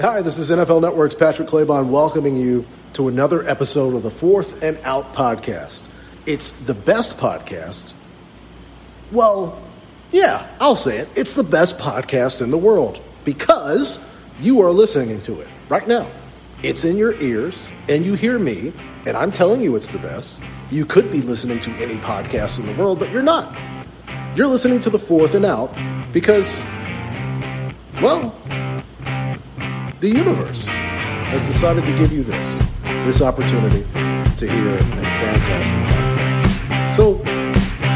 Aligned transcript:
Hi, 0.00 0.22
this 0.22 0.38
is 0.38 0.52
NFL 0.52 0.80
Network's 0.80 1.16
Patrick 1.16 1.48
Claybon 1.48 1.88
welcoming 1.88 2.36
you 2.36 2.64
to 2.92 3.08
another 3.08 3.44
episode 3.48 3.96
of 3.96 4.04
the 4.04 4.10
Fourth 4.12 4.62
and 4.62 4.78
Out 4.84 5.12
podcast. 5.12 5.88
It's 6.24 6.50
the 6.50 6.72
best 6.72 7.16
podcast. 7.16 7.94
Well, 9.10 9.60
yeah, 10.12 10.46
I'll 10.60 10.76
say 10.76 10.98
it. 10.98 11.08
It's 11.16 11.34
the 11.34 11.42
best 11.42 11.78
podcast 11.78 12.42
in 12.42 12.52
the 12.52 12.56
world 12.58 13.02
because 13.24 13.98
you 14.38 14.62
are 14.62 14.70
listening 14.70 15.20
to 15.22 15.40
it 15.40 15.48
right 15.68 15.88
now. 15.88 16.08
It's 16.62 16.84
in 16.84 16.96
your 16.96 17.20
ears, 17.20 17.68
and 17.88 18.06
you 18.06 18.14
hear 18.14 18.38
me, 18.38 18.72
and 19.04 19.16
I'm 19.16 19.32
telling 19.32 19.62
you 19.62 19.74
it's 19.74 19.90
the 19.90 19.98
best. 19.98 20.40
You 20.70 20.86
could 20.86 21.10
be 21.10 21.22
listening 21.22 21.58
to 21.58 21.72
any 21.72 21.96
podcast 21.96 22.60
in 22.60 22.66
the 22.66 22.74
world, 22.76 23.00
but 23.00 23.10
you're 23.10 23.20
not. 23.20 23.52
You're 24.36 24.46
listening 24.46 24.78
to 24.82 24.90
the 24.90 24.98
Fourth 25.00 25.34
and 25.34 25.44
Out 25.44 25.74
because, 26.12 26.62
well, 28.00 28.37
the 30.00 30.08
universe 30.08 30.64
has 30.68 31.44
decided 31.48 31.84
to 31.84 31.92
give 31.96 32.12
you 32.12 32.22
this 32.22 32.58
this 33.04 33.20
opportunity 33.20 33.82
to 34.36 34.48
hear 34.48 34.76
a 34.76 34.82
fantastic 34.82 35.74
podcast. 35.90 36.94
So 36.94 37.16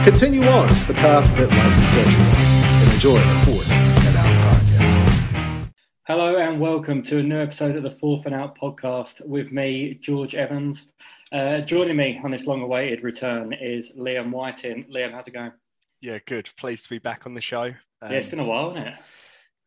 continue 0.02 0.42
on 0.42 0.66
the 0.88 0.94
path 0.94 1.24
that 1.36 1.48
life 1.48 1.72
has 1.72 1.88
set 1.88 2.06
you 2.10 2.18
on 2.18 2.82
and 2.82 2.92
enjoy 2.92 3.18
the 3.18 3.44
Fourth 3.44 3.70
and 3.70 4.16
Out 4.16 4.26
podcast. 4.56 5.72
Hello 6.08 6.36
and 6.38 6.60
welcome 6.60 7.04
to 7.04 7.18
a 7.18 7.22
new 7.22 7.40
episode 7.40 7.76
of 7.76 7.84
the 7.84 7.90
Fourth 7.92 8.26
and 8.26 8.34
Out 8.34 8.58
podcast 8.58 9.24
with 9.24 9.52
me, 9.52 9.94
George 9.94 10.34
Evans. 10.34 10.88
Uh, 11.30 11.60
joining 11.60 11.96
me 11.96 12.20
on 12.24 12.32
this 12.32 12.46
long-awaited 12.46 13.04
return 13.04 13.52
is 13.52 13.92
Liam 13.96 14.32
Whiting. 14.32 14.86
Liam, 14.92 15.12
how's 15.12 15.28
it 15.28 15.34
going? 15.34 15.52
Yeah, 16.00 16.18
good. 16.26 16.50
Pleased 16.56 16.82
to 16.84 16.90
be 16.90 16.98
back 16.98 17.26
on 17.26 17.34
the 17.34 17.40
show. 17.40 17.66
Um, 18.02 18.10
yeah, 18.10 18.18
it's 18.18 18.26
been 18.26 18.40
a 18.40 18.44
while, 18.44 18.74
hasn't 18.74 18.88
it? 18.88 19.00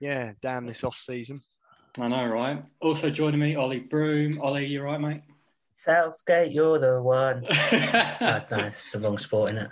Yeah, 0.01 0.33
damn 0.41 0.65
this 0.65 0.83
off 0.83 0.97
season. 0.97 1.41
I 1.97 2.07
know, 2.07 2.25
right? 2.27 2.63
Also 2.81 3.09
joining 3.09 3.39
me, 3.39 3.55
Ollie 3.55 3.79
Broom. 3.79 4.39
Ollie, 4.41 4.65
you 4.65 4.81
right, 4.81 4.99
mate? 4.99 5.21
Southgate, 5.73 6.51
you're 6.51 6.79
the 6.79 7.01
one. 7.01 7.45
oh, 7.49 8.41
no, 8.51 8.69
the 8.91 8.99
wrong 8.99 9.17
sport, 9.17 9.51
isn't 9.51 9.63
it? 9.63 9.71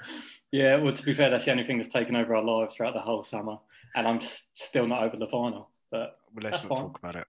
Yeah, 0.52 0.78
well, 0.78 0.94
to 0.94 1.04
be 1.04 1.14
fair, 1.14 1.30
that's 1.30 1.46
the 1.46 1.52
only 1.52 1.64
thing 1.64 1.78
that's 1.78 1.90
taken 1.90 2.16
over 2.16 2.36
our 2.36 2.44
lives 2.44 2.76
throughout 2.76 2.94
the 2.94 3.00
whole 3.00 3.24
summer, 3.24 3.58
and 3.96 4.08
I'm 4.08 4.22
still 4.56 4.88
not 4.88 5.04
over 5.04 5.18
the 5.18 5.28
final. 5.28 5.70
But 5.92 6.18
well, 6.34 6.42
let's 6.44 6.58
that's 6.58 6.70
not 6.70 6.78
fine. 6.78 6.88
talk 6.88 7.00
about 7.00 7.16
it. 7.16 7.28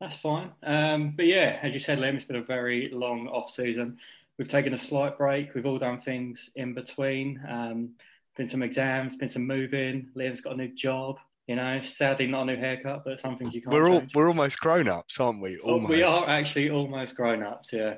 That's 0.00 0.16
fine. 0.16 0.50
Um, 0.62 1.14
but 1.16 1.26
yeah, 1.26 1.58
as 1.62 1.74
you 1.74 1.80
said, 1.80 1.98
Liam, 1.98 2.14
it's 2.14 2.24
been 2.24 2.36
a 2.36 2.42
very 2.42 2.90
long 2.92 3.28
off 3.28 3.50
season. 3.50 3.98
We've 4.38 4.48
taken 4.48 4.74
a 4.74 4.78
slight 4.78 5.16
break. 5.16 5.54
We've 5.54 5.66
all 5.66 5.78
done 5.78 6.00
things 6.00 6.50
in 6.56 6.74
between. 6.74 7.40
Um, 7.48 7.90
been 8.36 8.48
some 8.48 8.62
exams, 8.62 9.16
been 9.16 9.28
some 9.28 9.46
moving. 9.46 10.08
Liam's 10.16 10.40
got 10.40 10.54
a 10.54 10.56
new 10.56 10.68
job. 10.68 11.18
You 11.46 11.56
know, 11.56 11.80
sadly 11.82 12.26
not 12.26 12.42
a 12.42 12.46
new 12.46 12.56
haircut, 12.56 13.02
but 13.04 13.20
some 13.20 13.36
things 13.36 13.54
you 13.54 13.60
can't. 13.60 13.72
We're 13.74 13.88
all 13.88 14.00
change. 14.00 14.14
we're 14.14 14.28
almost 14.28 14.58
grown 14.60 14.88
ups, 14.88 15.20
aren't 15.20 15.42
we? 15.42 15.58
Oh, 15.62 15.72
Almost. 15.74 15.90
we 15.90 16.02
are 16.02 16.30
actually 16.30 16.70
almost 16.70 17.14
grown 17.14 17.42
ups. 17.42 17.70
Yeah. 17.72 17.96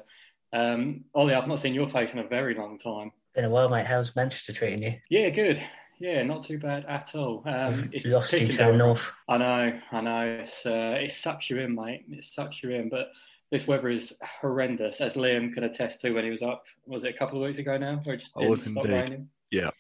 Um, 0.53 1.05
Ollie, 1.15 1.35
I've 1.35 1.47
not 1.47 1.61
seen 1.61 1.75
your 1.75 1.89
face 1.89 2.13
in 2.13 2.19
a 2.19 2.27
very 2.27 2.55
long 2.55 2.79
time. 2.79 3.13
Been 3.35 3.45
a 3.45 3.51
while, 3.51 3.69
mate. 3.69 3.87
How's 3.87 4.17
Manchester 4.17 4.53
treating 4.53 4.83
you? 4.83 4.95
Yeah, 5.11 5.29
good. 5.29 5.63
Yeah, 6.01 6.23
not 6.25 6.45
too 6.45 6.59
bad 6.59 6.85
at 6.87 7.15
all. 7.15 7.43
Um, 7.47 7.89
We've 7.93 8.05
lost 8.07 8.33
you 8.33 8.41
pissing 8.41 8.51
to 8.51 8.57
the 8.57 8.63
down. 8.65 8.79
north. 8.79 9.13
I 9.29 9.39
know, 9.39 9.81
I 9.93 10.01
know. 10.01 10.39
It's 10.43 10.67
uh, 10.67 10.99
it 11.01 11.13
sucks 11.13 11.49
you 11.49 11.59
in, 11.61 11.75
mate. 11.75 12.05
It 12.11 12.25
sucks 12.25 12.63
you 12.63 12.71
in. 12.71 12.89
But 12.89 13.09
this 13.51 13.67
weather 13.67 13.89
is 13.91 14.15
horrendous, 14.41 15.01
as 15.01 15.15
Liam 15.15 15.55
can 15.55 15.65
attest 15.65 16.01
to 16.01 16.11
when 16.13 16.25
he 16.25 16.31
was 16.31 16.43
up. 16.43 16.65
Was 16.87 17.05
it 17.05 17.15
a 17.15 17.19
couple 17.19 17.39
of 17.41 17.47
weeks 17.47 17.59
ago 17.59 17.77
now, 17.79 18.01
where 18.03 18.15
it 18.17 18.19
just 18.19 18.35
didn't 18.35 18.57
stop 18.57 18.85
indeed. 18.85 18.93
raining? 18.93 19.29
Yeah. 19.51 19.71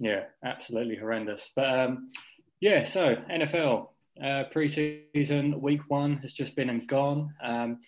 Yeah, 0.00 0.24
absolutely 0.44 0.96
horrendous. 0.96 1.50
But 1.54 1.78
um, 1.80 2.08
yeah, 2.60 2.84
so 2.84 3.16
NFL 3.30 3.88
uh, 4.22 4.44
preseason 4.52 5.60
week 5.60 5.82
one 5.88 6.16
has 6.18 6.32
just 6.32 6.56
been 6.56 6.70
and 6.70 6.86
gone. 6.86 7.32
Um, 7.42 7.78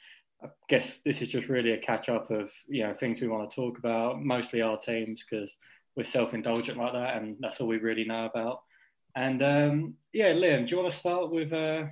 I 0.42 0.48
guess 0.68 0.98
this 1.04 1.20
is 1.22 1.28
just 1.30 1.48
really 1.48 1.72
a 1.72 1.78
catch 1.78 2.08
up 2.08 2.30
of 2.30 2.50
you 2.68 2.82
know 2.84 2.94
things 2.94 3.20
we 3.20 3.28
want 3.28 3.50
to 3.50 3.54
talk 3.54 3.78
about, 3.78 4.22
mostly 4.22 4.62
our 4.62 4.78
teams 4.78 5.24
because 5.28 5.54
we're 5.96 6.04
self 6.04 6.32
indulgent 6.34 6.78
like 6.78 6.92
that, 6.92 7.16
and 7.16 7.36
that's 7.40 7.60
all 7.60 7.66
we 7.68 7.78
really 7.78 8.04
know 8.04 8.26
about. 8.26 8.60
And 9.16 9.42
um, 9.42 9.94
yeah, 10.12 10.32
Liam, 10.32 10.66
do 10.66 10.70
you 10.70 10.80
want 10.80 10.92
to 10.92 10.96
start 10.98 11.30
with 11.30 11.52
uh, 11.52 11.84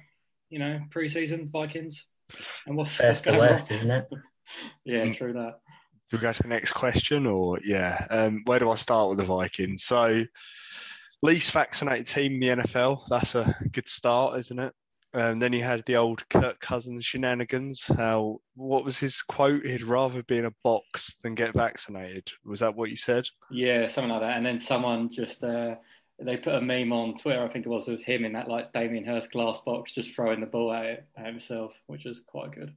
you 0.51 0.59
know 0.59 0.81
preseason 0.91 1.51
Vikings 1.51 2.07
and 2.67 2.77
what's 2.77 2.95
First 2.95 3.25
the 3.25 3.33
what's 3.33 3.41
worst, 3.51 3.71
on? 3.71 3.77
isn't 3.77 3.91
it? 3.91 4.09
Yeah, 4.87 5.05
Mm. 5.05 5.15
true 5.15 5.35
that. 5.35 5.61
Do 6.11 6.17
we 6.17 6.23
go 6.23 6.33
to 6.33 6.43
the 6.43 6.49
next 6.49 6.73
question, 6.73 7.27
or 7.27 7.59
yeah? 7.63 8.07
Um, 8.09 8.43
where 8.47 8.59
do 8.59 8.71
I 8.71 8.77
start 8.77 9.11
with 9.11 9.19
the 9.19 9.25
Vikings? 9.25 9.85
So, 9.85 10.25
least 11.23 11.53
vaccinated 11.53 12.07
team 12.07 12.35
in 12.35 12.41
the 12.41 12.63
NFL. 12.63 13.07
That's 13.09 13.35
a 13.35 13.55
good 13.73 13.89
start, 13.89 14.39
isn't 14.39 14.59
it? 14.59 14.75
Um, 15.15 15.39
then 15.39 15.55
you 15.55 15.63
had 15.63 15.85
the 15.87 15.97
old 15.97 16.29
Kirk 16.29 16.61
Cousins 16.61 17.05
shenanigans. 17.05 17.87
How 17.97 18.41
what 18.55 18.85
was 18.85 18.99
his 18.99 19.23
quote? 19.23 19.65
He'd 19.65 19.83
rather 19.83 20.23
be 20.23 20.39
in 20.39 20.45
a 20.45 20.55
box 20.63 21.17
than 21.23 21.35
get 21.35 21.55
vaccinated. 21.55 22.31
Was 22.45 22.61
that 22.61 22.75
what 22.75 22.91
you 22.91 22.97
said? 22.97 23.27
Yeah, 23.51 23.89
something 23.89 24.11
like 24.11 24.21
that. 24.21 24.37
And 24.37 24.45
then 24.45 24.59
someone 24.59 25.09
just 25.09 25.43
uh, 25.43 25.77
they 26.21 26.37
put 26.37 26.55
a 26.55 26.61
meme 26.61 26.93
on 26.93 27.15
Twitter, 27.15 27.43
I 27.43 27.49
think 27.49 27.65
it 27.65 27.71
was, 27.71 27.89
of 27.89 28.03
him 28.03 28.25
in 28.25 28.33
that 28.33 28.49
like 28.49 28.73
Damien 28.73 29.05
Hirst 29.05 29.31
glass 29.31 29.59
box, 29.65 29.93
just 29.93 30.15
throwing 30.15 30.41
the 30.41 30.47
ball 30.47 30.73
at, 30.73 30.85
it, 30.85 31.07
at 31.17 31.27
himself, 31.27 31.73
which 31.87 32.05
was 32.05 32.21
quite 32.21 32.53
good. 32.53 32.75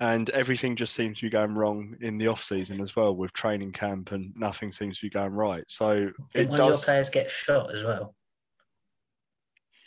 And 0.00 0.30
everything 0.30 0.76
just 0.76 0.94
seems 0.94 1.18
to 1.18 1.26
be 1.26 1.30
going 1.30 1.54
wrong 1.54 1.96
in 2.00 2.18
the 2.18 2.28
off 2.28 2.42
season 2.42 2.80
as 2.80 2.94
well 2.94 3.14
with 3.16 3.32
training 3.32 3.72
camp 3.72 4.12
and 4.12 4.32
nothing 4.36 4.70
seems 4.70 4.98
to 5.00 5.06
be 5.06 5.10
going 5.10 5.32
right 5.32 5.64
so 5.66 6.10
Did 6.34 6.42
it 6.42 6.48
one 6.48 6.60
of 6.60 6.66
your 6.66 6.72
does 6.72 6.84
players 6.84 7.10
get 7.10 7.30
shot 7.30 7.74
as 7.74 7.82
well? 7.82 8.14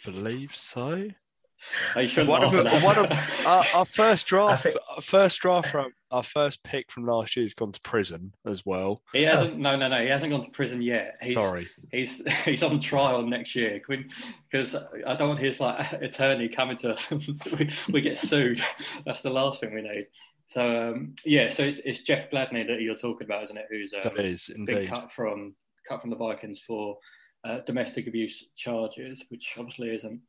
believe 0.03 0.55
so 0.55 1.07
They 1.95 2.07
shouldn't 2.07 2.29
one 2.29 2.43
of, 2.43 2.53
at 2.53 2.63
that. 2.65 2.83
one 2.83 2.97
of 2.97 3.45
our, 3.45 3.65
our 3.75 3.85
first 3.85 4.27
draft 4.27 4.63
think- 4.63 4.77
our 4.95 5.01
first 5.01 5.39
draft 5.39 5.69
from 5.69 5.91
our 6.11 6.23
first 6.23 6.61
pick 6.63 6.91
from 6.91 7.05
last 7.05 7.35
year 7.37 7.45
has 7.45 7.53
gone 7.53 7.71
to 7.71 7.81
prison 7.81 8.33
as 8.45 8.65
well 8.65 9.01
he 9.13 9.23
hasn't. 9.23 9.57
No, 9.57 9.77
no, 9.77 9.87
no. 9.87 10.01
He 10.01 10.09
hasn't 10.09 10.31
gone 10.31 10.43
to 10.43 10.49
prison 10.51 10.81
yet. 10.81 11.17
He's, 11.21 11.33
sorry 11.33 11.69
He's 11.91 12.21
he's 12.45 12.63
on 12.63 12.79
trial 12.79 13.25
next 13.25 13.55
year 13.55 13.81
because 14.51 14.75
I 14.75 15.15
don't 15.15 15.29
want 15.29 15.39
his 15.39 15.59
like 15.59 15.91
attorney 16.01 16.49
coming 16.49 16.77
to 16.77 16.91
us. 16.91 17.09
we, 17.11 17.71
we 17.91 18.01
get 18.01 18.17
sued. 18.17 18.61
That's 19.05 19.21
the 19.21 19.29
last 19.29 19.61
thing 19.61 19.73
we 19.73 19.81
need. 19.81 20.07
So 20.47 20.91
um, 20.91 21.15
yeah, 21.23 21.49
so 21.49 21.63
it's, 21.63 21.79
it's 21.85 22.01
Jeff 22.01 22.29
Gladney 22.29 22.67
that 22.67 22.81
you're 22.81 22.95
talking 22.95 23.25
about, 23.25 23.43
isn't 23.45 23.57
it? 23.57 23.67
Who's 23.69 23.93
um, 23.93 24.01
that 24.03 24.25
is 24.25 24.47
been 24.47 24.67
indeed 24.67 24.89
cut 24.89 25.11
from 25.11 25.55
cut 25.87 26.01
from 26.01 26.09
the 26.09 26.17
Vikings 26.17 26.59
for 26.59 26.97
uh, 27.45 27.59
domestic 27.65 28.07
abuse 28.07 28.47
charges, 28.57 29.23
which 29.29 29.55
obviously 29.57 29.95
isn't 29.95 30.19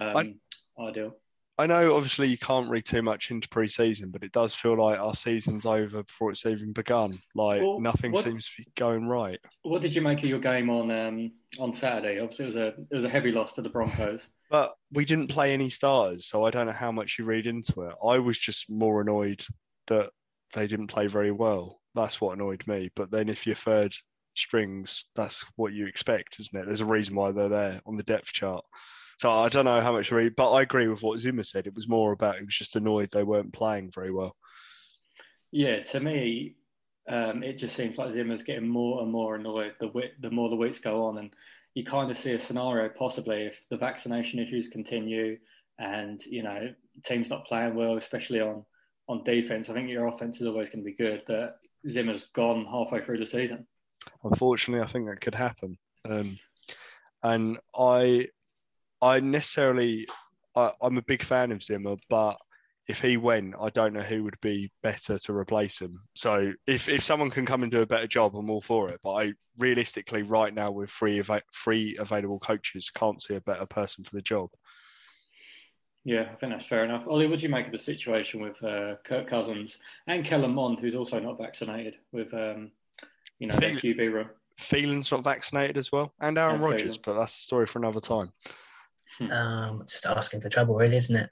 um, 0.00 0.38
ideal. 0.78 1.16
I 1.58 1.66
know 1.66 1.94
obviously 1.94 2.28
you 2.28 2.38
can't 2.38 2.70
read 2.70 2.86
too 2.86 3.02
much 3.02 3.30
into 3.30 3.48
pre-season 3.48 4.10
but 4.10 4.24
it 4.24 4.32
does 4.32 4.54
feel 4.54 4.76
like 4.76 4.98
our 4.98 5.14
season's 5.14 5.66
over 5.66 6.02
before 6.02 6.30
it's 6.30 6.46
even 6.46 6.72
begun 6.72 7.20
like 7.34 7.60
Well, 7.60 7.78
nothing 7.78 8.10
what- 8.12 8.24
seems 8.24 8.46
to 8.46 8.62
be 8.62 8.68
going 8.74 9.06
right 9.06 9.38
What 9.62 9.82
did 9.82 9.94
you 9.94 10.00
make 10.00 10.22
of 10.22 10.28
your 10.30 10.40
game 10.40 10.70
on 10.70 10.90
um, 10.90 11.32
on 11.60 11.74
Saturday? 11.74 12.18
Obviously, 12.20 12.46
it 12.46 12.48
was 12.48 12.56
a 12.56 12.66
it 12.68 12.96
was 12.96 13.04
a 13.04 13.08
heavy 13.08 13.32
loss 13.32 13.52
to 13.54 13.62
the 13.62 13.68
Broncos. 13.68 14.22
But 14.50 14.74
we 14.90 15.06
didn't 15.06 15.28
play 15.28 15.54
any 15.54 15.70
starters, 15.70 16.26
so 16.26 16.44
I 16.44 16.50
don't 16.50 16.66
know 16.66 16.72
how 16.74 16.92
much 16.92 17.16
you 17.18 17.24
read 17.24 17.46
into 17.46 17.82
it. 17.84 17.94
I 18.06 18.18
was 18.18 18.38
just 18.38 18.68
more 18.68 19.00
annoyed 19.00 19.42
that 19.86 20.10
they 20.52 20.66
didn't 20.66 20.88
play 20.88 21.06
very 21.06 21.32
well. 21.32 21.80
That's 21.94 22.20
what 22.20 22.34
annoyed 22.36 22.62
me. 22.66 22.90
But 22.94 23.10
then 23.10 23.30
if 23.30 23.46
you're 23.46 23.56
third 23.56 23.94
strings, 24.34 25.06
that's 25.16 25.42
what 25.56 25.72
you 25.72 25.86
expect, 25.86 26.38
isn't 26.38 26.60
it? 26.60 26.66
There's 26.66 26.82
a 26.82 26.84
reason 26.84 27.14
why 27.14 27.32
they're 27.32 27.48
there 27.48 27.80
on 27.86 27.96
the 27.96 28.02
depth 28.02 28.26
chart. 28.26 28.62
So 29.22 29.30
I 29.30 29.48
don't 29.48 29.66
know 29.66 29.80
how 29.80 29.92
much 29.92 30.10
read, 30.10 30.34
but 30.34 30.50
I 30.52 30.62
agree 30.62 30.88
with 30.88 31.04
what 31.04 31.20
Zimmer 31.20 31.44
said. 31.44 31.68
It 31.68 31.76
was 31.76 31.88
more 31.88 32.10
about 32.10 32.38
he 32.38 32.44
was 32.44 32.56
just 32.56 32.74
annoyed 32.74 33.08
they 33.12 33.22
weren't 33.22 33.52
playing 33.52 33.92
very 33.94 34.10
well. 34.10 34.34
Yeah, 35.52 35.80
to 35.80 36.00
me, 36.00 36.56
um, 37.08 37.44
it 37.44 37.56
just 37.56 37.76
seems 37.76 37.98
like 37.98 38.14
Zimmer's 38.14 38.42
getting 38.42 38.66
more 38.66 39.00
and 39.00 39.12
more 39.12 39.36
annoyed 39.36 39.74
the 39.78 39.92
the 40.20 40.30
more 40.32 40.50
the 40.50 40.56
weeks 40.56 40.80
go 40.80 41.04
on, 41.04 41.18
and 41.18 41.32
you 41.74 41.84
kind 41.84 42.10
of 42.10 42.18
see 42.18 42.32
a 42.32 42.38
scenario 42.40 42.88
possibly 42.88 43.42
if 43.42 43.60
the 43.70 43.76
vaccination 43.76 44.40
issues 44.40 44.68
continue, 44.68 45.38
and 45.78 46.20
you 46.26 46.42
know 46.42 46.74
teams 47.04 47.30
not 47.30 47.46
playing 47.46 47.76
well, 47.76 47.98
especially 47.98 48.40
on 48.40 48.64
on 49.06 49.22
defense. 49.22 49.70
I 49.70 49.74
think 49.74 49.88
your 49.88 50.08
offense 50.08 50.40
is 50.40 50.48
always 50.48 50.68
going 50.68 50.82
to 50.84 50.90
be 50.90 50.96
good. 50.96 51.22
That 51.28 51.58
Zimmer's 51.88 52.24
gone 52.34 52.66
halfway 52.66 53.04
through 53.04 53.18
the 53.18 53.26
season. 53.26 53.68
Unfortunately, 54.24 54.82
I 54.82 54.88
think 54.88 55.06
that 55.06 55.20
could 55.20 55.36
happen. 55.36 55.78
Um, 56.10 56.40
and 57.22 57.58
I, 57.74 58.26
I 59.02 59.18
necessarily, 59.20 60.06
I, 60.54 60.72
I'm 60.80 60.96
a 60.96 61.02
big 61.02 61.22
fan 61.22 61.50
of 61.50 61.62
Zimmer, 61.62 61.96
but 62.08 62.36
if 62.88 63.00
he 63.00 63.16
went, 63.16 63.54
I 63.60 63.68
don't 63.70 63.92
know 63.92 64.00
who 64.00 64.24
would 64.24 64.40
be 64.40 64.70
better 64.82 65.18
to 65.18 65.32
replace 65.32 65.80
him. 65.80 66.00
So 66.14 66.52
if, 66.66 66.88
if 66.88 67.02
someone 67.02 67.30
can 67.30 67.44
come 67.44 67.64
and 67.64 67.72
do 67.72 67.82
a 67.82 67.86
better 67.86 68.06
job, 68.06 68.36
I'm 68.36 68.48
all 68.48 68.60
for 68.60 68.90
it. 68.90 69.00
But 69.02 69.14
I 69.14 69.32
realistically, 69.58 70.22
right 70.22 70.54
now, 70.54 70.70
with 70.70 70.88
free 70.88 71.18
ava- 71.18 71.42
free 71.52 71.96
available 71.98 72.38
coaches, 72.38 72.90
can't 72.94 73.20
see 73.20 73.34
a 73.34 73.40
better 73.40 73.66
person 73.66 74.04
for 74.04 74.14
the 74.14 74.22
job. 74.22 74.50
Yeah, 76.04 76.28
I 76.32 76.34
think 76.34 76.52
that's 76.52 76.66
fair 76.66 76.84
enough. 76.84 77.04
Ollie, 77.06 77.28
what 77.28 77.38
do 77.38 77.44
you 77.44 77.48
make 77.48 77.66
of 77.66 77.72
the 77.72 77.78
situation 77.78 78.40
with 78.40 78.62
uh, 78.62 78.96
Kirk 79.04 79.28
Cousins 79.28 79.78
and 80.08 80.24
Kellen 80.24 80.52
Mond, 80.52 80.80
who's 80.80 80.96
also 80.96 81.20
not 81.20 81.38
vaccinated 81.38 81.94
with, 82.10 82.34
um, 82.34 82.72
you 83.38 83.46
know, 83.46 83.56
their 83.56 83.76
QB 83.76 84.12
room? 84.12 84.30
Phelan's 84.58 85.12
not 85.12 85.22
vaccinated 85.22 85.78
as 85.78 85.92
well, 85.92 86.12
and 86.20 86.36
Aaron 86.36 86.56
And 86.56 86.64
Rodgers, 86.64 86.98
but 86.98 87.18
that's 87.18 87.36
a 87.36 87.40
story 87.40 87.66
for 87.66 87.78
another 87.78 88.00
time. 88.00 88.32
Hmm. 89.18 89.30
Um, 89.30 89.82
just 89.88 90.06
asking 90.06 90.40
for 90.40 90.48
trouble, 90.48 90.74
really, 90.76 90.96
isn't 90.96 91.16
it? 91.16 91.30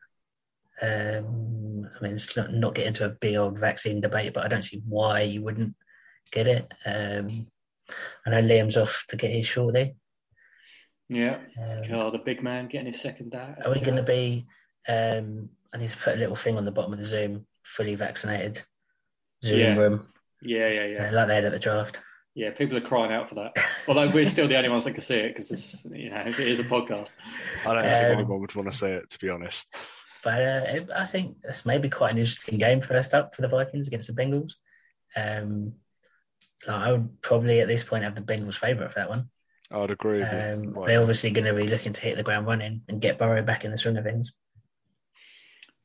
Um, 0.83 1.89
I 1.99 2.03
mean, 2.03 2.15
it's 2.15 2.37
not, 2.37 2.53
not 2.53 2.75
get 2.75 2.87
into 2.87 3.05
a 3.05 3.11
big 3.11 3.37
old 3.37 3.59
vaccine 3.59 4.01
debate, 4.01 4.33
but 4.35 4.45
I 4.45 4.49
don't 4.49 4.63
see 4.65 4.83
why 4.87 5.23
you 5.23 5.43
wouldn't 5.43 5.75
get 6.33 6.47
it. 6.47 6.73
Um, 6.87 7.47
I 8.27 8.31
know 8.31 8.41
Liam's 8.41 8.77
off 8.77 9.05
to 9.09 9.17
get 9.17 9.33
his 9.33 9.47
shortly. 9.47 9.95
Yeah. 11.09 11.39
Um, 11.61 11.83
God, 11.89 12.15
the 12.15 12.19
big 12.25 12.43
man 12.43 12.69
getting 12.69 12.93
his 12.93 13.01
second 13.01 13.33
dad. 13.33 13.57
Are 13.65 13.73
we 13.73 13.81
going 13.81 13.97
to 13.97 14.03
be? 14.03 14.47
Um, 14.89 15.51
I 15.75 15.79
need 15.79 15.91
to 15.91 15.97
put 15.97 16.15
a 16.15 16.19
little 16.19 16.37
thing 16.37 16.57
on 16.57 16.65
the 16.65 16.71
bottom 16.73 16.93
of 16.93 16.99
the 16.99 17.05
Zoom. 17.05 17.47
Fully 17.65 17.95
vaccinated 17.95 18.63
Zoom 19.45 19.59
Yeah. 19.59 19.77
room, 19.77 20.07
Yeah, 20.43 20.69
yeah, 20.69 20.87
yeah. 20.87 21.09
uh, 21.09 21.13
like 21.13 21.29
they 21.29 21.35
had 21.35 21.45
at 21.45 21.53
the 21.53 21.59
draft. 21.59 22.01
Yeah, 22.35 22.51
people 22.51 22.77
are 22.77 22.81
crying 22.83 23.13
out 23.13 23.29
for 23.29 23.35
that. 23.37 23.57
Although 23.89 24.09
we're 24.09 24.27
still 24.27 24.47
the 24.49 24.57
only 24.57 24.69
ones 24.69 24.85
that 24.85 24.93
can 24.93 25.03
see 25.03 25.17
it 25.17 25.35
because 25.35 25.51
it's 25.51 25.85
you 25.85 26.11
know 26.11 26.23
it 26.27 26.39
is 26.39 26.61
a 26.61 26.65
podcast. 26.65 27.09
I 27.67 27.75
don't 27.75 27.83
think 27.83 27.95
Um, 27.95 28.19
anyone 28.19 28.41
would 28.41 28.55
want 28.55 28.71
to 28.71 28.77
say 28.77 28.93
it, 28.93 29.11
to 29.11 29.19
be 29.19 29.29
honest. 29.29 29.75
But 30.23 30.41
uh, 30.41 30.65
it- 30.69 30.91
I 30.95 31.07
think 31.07 31.43
this 31.43 31.67
may 31.67 31.79
be 31.79 31.89
quite 31.89 32.13
an 32.13 32.19
interesting 32.19 32.59
game 32.59 32.83
first 32.83 33.15
up 33.15 33.35
for 33.35 33.43
the 33.43 33.49
Vikings 33.49 33.89
against 33.89 34.07
the 34.07 34.23
Bengals. 34.23 34.53
Um, 35.17 35.75
like, 36.67 36.77
I 36.77 36.93
would 36.93 37.21
probably 37.23 37.61
at 37.61 37.69
this 37.69 37.83
point 37.85 38.05
have 38.05 38.15
the 38.15 38.21
Bengals 38.23 38.57
favourite 38.57 38.93
for 38.93 39.01
that 39.01 39.09
one. 39.09 39.31
I'd 39.73 39.91
agree 39.91 40.19
with 40.21 40.33
you. 40.33 40.39
Um, 40.39 40.73
Right. 40.75 40.89
they're 40.89 41.01
obviously 41.01 41.31
going 41.31 41.47
to 41.47 41.55
be 41.61 41.69
looking 41.69 41.93
to 41.93 42.01
hit 42.03 42.17
the 42.17 42.23
ground 42.23 42.47
running 42.47 42.83
and 42.89 43.01
get 43.01 43.19
Burrow 43.19 43.43
back 43.43 43.65
in 43.65 43.71
the 43.71 43.79
swing 43.79 43.97
of 43.97 44.05
things. 44.05 44.35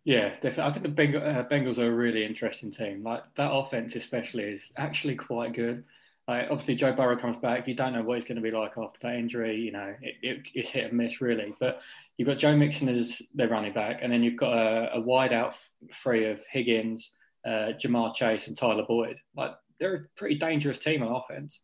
Yeah, 0.03 0.29
definitely. 0.33 0.63
I 0.63 0.71
think 0.73 0.83
the 0.95 1.03
Beng- 1.03 1.23
uh, 1.37 1.43
Bengals 1.47 1.77
are 1.79 1.87
a 1.91 1.95
really 1.95 2.23
interesting 2.25 2.71
team. 2.71 3.03
Like 3.03 3.23
that 3.35 3.51
offense, 3.51 3.95
especially, 3.95 4.43
is 4.43 4.71
actually 4.77 5.15
quite 5.15 5.53
good. 5.53 5.83
Like 6.27 6.47
obviously, 6.49 6.75
Joe 6.75 6.91
Burrow 6.93 7.15
comes 7.17 7.37
back. 7.37 7.67
You 7.67 7.75
don't 7.75 7.93
know 7.93 8.01
what 8.01 8.15
he's 8.17 8.25
going 8.25 8.37
to 8.37 8.41
be 8.41 8.49
like 8.51 8.77
after 8.77 8.99
that 9.03 9.15
injury. 9.15 9.57
You 9.57 9.71
know, 9.71 9.93
it, 10.01 10.15
it, 10.23 10.39
it's 10.55 10.69
hit 10.69 10.85
and 10.85 10.93
miss 10.97 11.21
really. 11.21 11.53
But 11.59 11.81
you've 12.17 12.27
got 12.27 12.39
Joe 12.39 12.55
Mixon 12.57 12.89
as 12.89 13.21
their 13.35 13.47
running 13.47 13.73
back, 13.73 13.99
and 14.01 14.11
then 14.11 14.23
you've 14.23 14.37
got 14.37 14.53
a, 14.57 14.95
a 14.95 14.99
wide 14.99 15.33
out 15.33 15.55
free 15.93 16.25
of 16.25 16.41
Higgins, 16.49 17.11
uh, 17.45 17.73
Ja'Marr 17.79 18.15
Chase, 18.15 18.47
and 18.47 18.57
Tyler 18.57 18.85
Boyd. 18.87 19.17
Like 19.35 19.51
they're 19.79 19.95
a 19.95 20.03
pretty 20.17 20.35
dangerous 20.35 20.79
team 20.79 21.03
on 21.03 21.11
offense. 21.15 21.59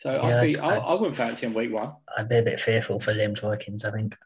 So 0.00 0.12
Yeah, 0.12 0.38
I'd 0.40 0.42
be, 0.44 0.58
I- 0.58 0.76
I, 0.76 0.78
I 0.78 0.94
wouldn't 0.94 1.16
fancy 1.16 1.46
in 1.46 1.54
week 1.54 1.74
one. 1.74 1.88
I'd 2.16 2.28
be 2.28 2.36
a 2.36 2.42
bit 2.42 2.60
fearful 2.60 3.00
for 3.00 3.12
Liam's 3.12 3.40
Vikings, 3.40 3.84
I 3.84 3.90
think. 3.90 4.16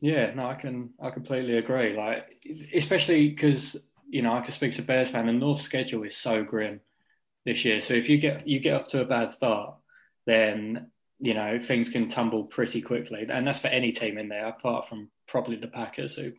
Yeah, 0.00 0.32
no, 0.34 0.46
I 0.46 0.54
can, 0.54 0.90
I 1.02 1.10
completely 1.10 1.56
agree. 1.56 1.96
Like, 1.96 2.44
especially 2.74 3.30
because 3.30 3.76
you 4.08 4.22
know 4.22 4.34
I 4.34 4.40
can 4.42 4.52
speak 4.52 4.74
to 4.74 4.82
Bears 4.82 5.08
fan. 5.08 5.26
The 5.26 5.32
North 5.32 5.62
schedule 5.62 6.04
is 6.04 6.16
so 6.16 6.44
grim 6.44 6.80
this 7.44 7.64
year. 7.64 7.80
So 7.80 7.94
if 7.94 8.08
you 8.08 8.18
get 8.18 8.46
you 8.46 8.60
get 8.60 8.74
off 8.74 8.88
to 8.88 9.02
a 9.02 9.06
bad 9.06 9.30
start, 9.30 9.76
then 10.26 10.90
you 11.18 11.34
know 11.34 11.58
things 11.60 11.88
can 11.88 12.08
tumble 12.08 12.44
pretty 12.44 12.80
quickly, 12.82 13.26
and 13.28 13.46
that's 13.46 13.60
for 13.60 13.68
any 13.68 13.92
team 13.92 14.18
in 14.18 14.28
there, 14.28 14.46
apart 14.46 14.88
from 14.88 15.10
probably 15.28 15.56
the 15.56 15.68
Packers, 15.68 16.16
who 16.16 16.32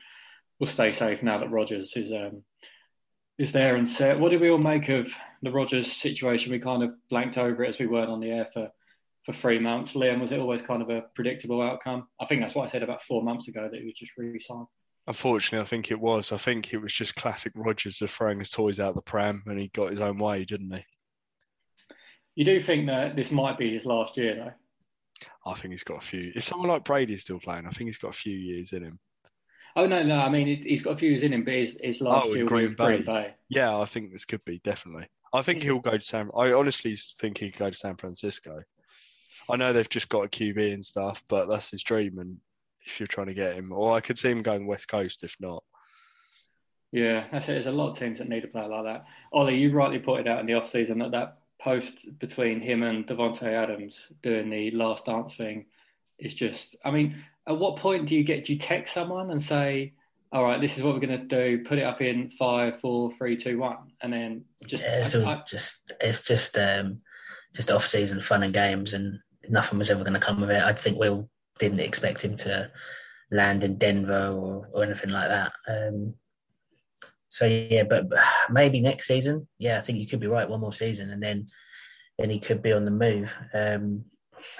will 0.59 0.67
stay 0.67 0.91
safe 0.91 1.23
now 1.23 1.37
that 1.39 1.51
Rodgers 1.51 1.95
is 1.95 2.11
um 2.11 2.43
is 3.37 3.51
there 3.51 3.75
and 3.75 3.89
set. 3.89 4.19
What 4.19 4.29
do 4.29 4.39
we 4.39 4.49
all 4.49 4.59
make 4.59 4.89
of 4.89 5.13
the 5.41 5.51
Rodgers 5.51 5.91
situation? 5.91 6.51
We 6.51 6.59
kind 6.59 6.83
of 6.83 6.91
blanked 7.09 7.37
over 7.37 7.63
it 7.63 7.69
as 7.69 7.79
we 7.79 7.87
weren't 7.87 8.11
on 8.11 8.19
the 8.19 8.31
air 8.31 8.47
for 8.53 8.69
for 9.25 9.33
three 9.33 9.59
months. 9.59 9.93
Liam, 9.93 10.19
was 10.19 10.31
it 10.31 10.39
always 10.39 10.61
kind 10.61 10.81
of 10.81 10.89
a 10.89 11.03
predictable 11.15 11.61
outcome? 11.61 12.07
I 12.19 12.25
think 12.25 12.41
that's 12.41 12.55
what 12.55 12.67
I 12.67 12.69
said 12.69 12.83
about 12.83 13.03
four 13.03 13.23
months 13.23 13.47
ago 13.47 13.69
that 13.71 13.79
he 13.79 13.85
was 13.85 13.95
just 13.95 14.17
re-signed. 14.17 14.67
Unfortunately, 15.07 15.63
I 15.63 15.67
think 15.67 15.91
it 15.91 15.99
was. 15.99 16.31
I 16.31 16.37
think 16.37 16.73
it 16.73 16.77
was 16.77 16.93
just 16.93 17.15
classic 17.15 17.53
Rodgers 17.55 18.01
of 18.01 18.09
throwing 18.09 18.39
his 18.39 18.49
toys 18.49 18.79
out 18.79 18.95
the 18.95 19.01
pram 19.01 19.43
and 19.45 19.59
he 19.59 19.69
got 19.69 19.91
his 19.91 20.01
own 20.01 20.17
way, 20.17 20.45
didn't 20.45 20.73
he? 20.73 20.85
You 22.35 22.45
do 22.45 22.59
think 22.59 22.87
that 22.87 23.15
this 23.15 23.31
might 23.31 23.57
be 23.57 23.73
his 23.73 23.85
last 23.85 24.17
year, 24.17 24.35
though? 24.35 24.51
I 25.45 25.53
think 25.55 25.71
he's 25.71 25.83
got 25.83 25.97
a 26.03 26.05
few. 26.05 26.31
If 26.35 26.43
someone 26.43 26.69
like 26.69 26.83
Brady 26.85 27.13
is 27.13 27.21
still 27.21 27.39
playing? 27.39 27.65
I 27.67 27.69
think 27.71 27.87
he's 27.89 27.97
got 27.97 28.09
a 28.09 28.17
few 28.17 28.35
years 28.35 28.73
in 28.73 28.83
him. 28.83 28.99
Oh 29.75 29.85
no, 29.87 30.03
no. 30.03 30.17
I 30.17 30.29
mean, 30.29 30.47
he- 30.47 30.69
he's 30.69 30.83
got 30.83 30.91
a 30.91 30.97
few 30.97 31.09
years 31.09 31.23
in 31.23 31.33
him, 31.33 31.43
but 31.43 31.53
his, 31.53 31.77
his 31.81 32.01
last 32.01 32.27
Oh, 32.29 32.33
year 32.35 32.45
Green 32.45 32.67
with 32.69 32.77
Green 32.77 32.99
Bay. 32.99 33.05
Bay. 33.05 33.33
Yeah, 33.49 33.77
I 33.77 33.85
think 33.85 34.11
this 34.11 34.25
could 34.25 34.43
be 34.45 34.59
definitely. 34.59 35.07
I 35.33 35.41
think 35.41 35.63
he'll 35.63 35.79
go 35.79 35.97
to 35.97 36.01
San. 36.01 36.29
I 36.37 36.53
honestly 36.53 36.95
think 37.19 37.39
he'd 37.39 37.57
go 37.57 37.69
to 37.69 37.75
San 37.75 37.95
Francisco. 37.97 38.61
I 39.49 39.55
know 39.55 39.73
they've 39.73 39.89
just 39.89 40.09
got 40.09 40.25
a 40.25 40.29
QB 40.29 40.73
and 40.73 40.85
stuff, 40.85 41.23
but 41.27 41.49
that's 41.49 41.71
his 41.71 41.81
dream. 41.83 42.19
And 42.19 42.37
if 42.85 42.99
you're 42.99 43.07
trying 43.07 43.27
to 43.27 43.33
get 43.33 43.55
him, 43.55 43.71
or 43.71 43.95
I 43.95 44.01
could 44.01 44.17
see 44.19 44.29
him 44.29 44.43
going 44.43 44.67
West 44.67 44.87
Coast 44.87 45.23
if 45.23 45.35
not. 45.39 45.63
Yeah, 46.91 47.25
that's 47.31 47.45
it. 47.45 47.53
There's 47.53 47.65
a 47.65 47.71
lot 47.71 47.89
of 47.89 47.97
teams 47.97 48.19
that 48.19 48.29
need 48.29 48.43
a 48.43 48.47
player 48.47 48.67
like 48.67 48.83
that. 48.85 49.05
Ollie, 49.31 49.57
you 49.57 49.71
rightly 49.71 49.99
pointed 49.99 50.27
out 50.27 50.39
in 50.39 50.45
the 50.45 50.53
off-season 50.53 50.99
that 50.99 51.11
that 51.11 51.39
post 51.63 52.07
between 52.19 52.59
him 52.59 52.83
and 52.83 53.07
Davante 53.07 53.43
Adams 53.43 54.07
doing 54.21 54.49
the 54.49 54.71
last 54.71 55.05
dance 55.05 55.33
thing 55.35 55.65
is 56.19 56.35
just. 56.35 56.75
I 56.83 56.91
mean, 56.91 57.23
at 57.47 57.57
what 57.57 57.77
point 57.77 58.07
do 58.07 58.15
you 58.15 58.23
get? 58.23 58.45
Do 58.45 58.53
you 58.53 58.59
text 58.59 58.93
someone 58.93 59.31
and 59.31 59.41
say, 59.41 59.93
"All 60.31 60.43
right, 60.43 60.59
this 60.59 60.77
is 60.77 60.83
what 60.83 60.93
we're 60.93 60.99
going 61.07 61.19
to 61.19 61.25
do. 61.25 61.63
Put 61.63 61.79
it 61.79 61.83
up 61.83 62.01
in 62.01 62.29
five, 62.29 62.79
four, 62.79 63.11
three, 63.13 63.37
two, 63.37 63.57
one," 63.57 63.77
and 64.01 64.11
then 64.11 64.45
just. 64.67 64.83
Yeah, 64.83 64.99
it's 64.99 65.15
I- 65.15 65.23
I- 65.23 65.43
just 65.47 65.93
it's 66.01 66.23
just 66.23 66.57
um, 66.57 67.01
just 67.55 67.71
off 67.71 67.85
season 67.85 68.21
fun 68.21 68.43
and 68.43 68.53
games, 68.53 68.93
and 68.93 69.19
nothing 69.49 69.79
was 69.79 69.89
ever 69.89 70.03
going 70.03 70.13
to 70.13 70.19
come 70.19 70.43
of 70.43 70.49
it. 70.49 70.61
I 70.61 70.73
think 70.73 70.99
Will 70.99 71.29
didn't 71.59 71.79
expect 71.79 72.23
him 72.23 72.35
to 72.35 72.69
land 73.31 73.63
in 73.63 73.77
Denver 73.77 74.29
or, 74.29 74.67
or 74.73 74.83
anything 74.83 75.11
like 75.11 75.29
that. 75.29 75.53
Um, 75.67 76.15
so 77.33 77.45
yeah, 77.45 77.83
but, 77.83 78.09
but 78.09 78.19
maybe 78.49 78.79
next 78.79 79.07
season. 79.07 79.47
Yeah, 79.57 79.77
I 79.77 79.81
think 79.81 79.97
you 79.99 80.07
could 80.07 80.19
be 80.19 80.27
right. 80.27 80.49
One 80.49 80.61
more 80.61 80.73
season, 80.73 81.09
and 81.09 81.21
then 81.21 81.47
then 82.19 82.29
he 82.29 82.39
could 82.39 82.61
be 82.61 82.73
on 82.73 82.85
the 82.85 82.91
move. 82.91 83.35
Um, 83.53 84.05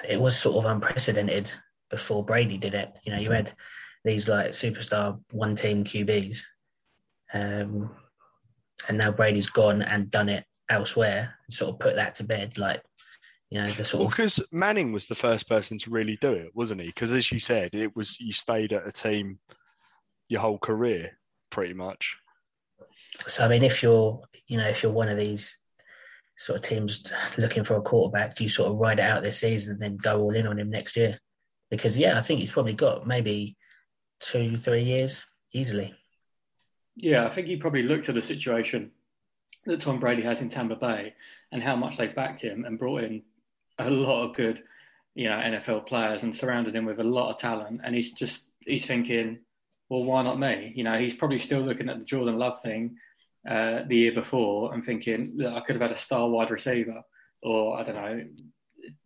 it 0.08 0.20
was 0.20 0.36
sort 0.36 0.64
of 0.64 0.70
unprecedented 0.70 1.52
before 1.90 2.24
Brady 2.24 2.58
did 2.58 2.74
it. 2.74 2.92
You 3.04 3.12
know, 3.12 3.18
you 3.18 3.30
had 3.30 3.52
these 4.04 4.28
like 4.28 4.50
superstar 4.50 5.20
one 5.30 5.54
team 5.54 5.84
QBs. 5.84 6.40
Um, 7.32 7.90
and 8.88 8.98
now 8.98 9.10
Brady's 9.12 9.48
gone 9.48 9.82
and 9.82 10.10
done 10.10 10.28
it 10.28 10.44
elsewhere 10.68 11.34
and 11.46 11.54
sort 11.54 11.72
of 11.72 11.78
put 11.78 11.94
that 11.94 12.16
to 12.16 12.24
bed. 12.24 12.58
Like, 12.58 12.82
you 13.50 13.60
know, 13.60 13.66
the 13.66 13.84
sort 13.84 14.00
Well, 14.00 14.08
of 14.08 14.12
because 14.12 14.40
Manning 14.52 14.92
was 14.92 15.06
the 15.06 15.14
first 15.14 15.48
person 15.48 15.78
to 15.78 15.90
really 15.90 16.16
do 16.20 16.32
it, 16.32 16.50
wasn't 16.54 16.80
he? 16.80 16.88
Because 16.88 17.12
as 17.12 17.30
you 17.30 17.38
said, 17.38 17.74
it 17.74 17.94
was 17.94 18.18
you 18.20 18.32
stayed 18.32 18.72
at 18.72 18.86
a 18.86 18.92
team 18.92 19.38
your 20.28 20.40
whole 20.40 20.58
career, 20.58 21.16
pretty 21.50 21.74
much. 21.74 22.16
So. 23.26 23.44
I 23.44 23.48
mean, 23.48 23.62
if 23.62 23.82
you're, 23.82 24.22
you 24.46 24.56
know, 24.56 24.68
if 24.68 24.82
you're 24.82 24.92
one 24.92 25.08
of 25.08 25.18
these 25.18 25.56
sort 26.36 26.58
of 26.58 26.68
teams 26.68 27.04
looking 27.38 27.64
for 27.64 27.76
a 27.76 27.82
quarterback, 27.82 28.34
do 28.34 28.44
you 28.44 28.50
sort 28.50 28.70
of 28.70 28.78
ride 28.78 28.98
it 28.98 29.02
out 29.02 29.22
this 29.22 29.38
season 29.38 29.72
and 29.72 29.82
then 29.82 29.96
go 29.96 30.20
all 30.20 30.34
in 30.34 30.46
on 30.46 30.58
him 30.58 30.70
next 30.70 30.96
year? 30.96 31.18
Because 31.70 31.98
yeah, 31.98 32.18
I 32.18 32.20
think 32.20 32.40
he's 32.40 32.50
probably 32.50 32.74
got 32.74 33.06
maybe 33.06 33.56
two, 34.20 34.56
three 34.56 34.82
years 34.82 35.24
easily. 35.52 35.94
Yeah, 36.96 37.26
I 37.26 37.30
think 37.30 37.46
he 37.46 37.56
probably 37.56 37.82
looked 37.82 38.08
at 38.08 38.14
the 38.14 38.22
situation 38.22 38.92
that 39.66 39.80
Tom 39.80 39.98
Brady 39.98 40.22
has 40.22 40.40
in 40.40 40.48
Tampa 40.48 40.76
Bay 40.76 41.14
and 41.50 41.62
how 41.62 41.76
much 41.76 41.96
they 41.96 42.08
backed 42.08 42.40
him 42.40 42.64
and 42.64 42.78
brought 42.78 43.04
in 43.04 43.22
a 43.78 43.90
lot 43.90 44.28
of 44.28 44.36
good, 44.36 44.62
you 45.14 45.28
know, 45.28 45.36
NFL 45.36 45.86
players 45.86 46.22
and 46.22 46.34
surrounded 46.34 46.74
him 46.74 46.84
with 46.84 47.00
a 47.00 47.04
lot 47.04 47.30
of 47.30 47.40
talent. 47.40 47.80
And 47.82 47.94
he's 47.94 48.12
just 48.12 48.48
he's 48.60 48.86
thinking, 48.86 49.40
well, 49.88 50.04
why 50.04 50.22
not 50.22 50.38
me? 50.38 50.72
You 50.74 50.84
know, 50.84 50.98
he's 50.98 51.14
probably 51.14 51.38
still 51.38 51.60
looking 51.60 51.88
at 51.88 51.98
the 51.98 52.04
Jordan 52.04 52.38
Love 52.38 52.62
thing 52.62 52.96
uh, 53.48 53.82
the 53.86 53.96
year 53.96 54.12
before 54.12 54.72
and 54.72 54.84
thinking, 54.84 55.38
I 55.46 55.60
could 55.60 55.76
have 55.76 55.82
had 55.82 55.92
a 55.92 55.96
star 55.96 56.28
wide 56.28 56.50
receiver 56.50 57.02
or 57.42 57.78
I 57.78 57.84
don't 57.84 57.94
know, 57.94 58.24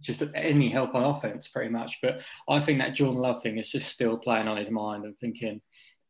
just 0.01 0.23
any 0.35 0.71
help 0.71 0.95
on 0.95 1.05
offense, 1.05 1.49
pretty 1.49 1.71
much. 1.71 1.99
But 2.01 2.21
I 2.49 2.61
think 2.61 2.79
that 2.79 2.95
Jordan 2.95 3.21
Love 3.21 3.43
thing 3.43 3.59
is 3.59 3.71
just 3.71 3.91
still 3.91 4.17
playing 4.17 4.49
on 4.49 4.57
his 4.57 4.71
mind 4.71 5.05
and 5.05 5.19
thinking, 5.19 5.61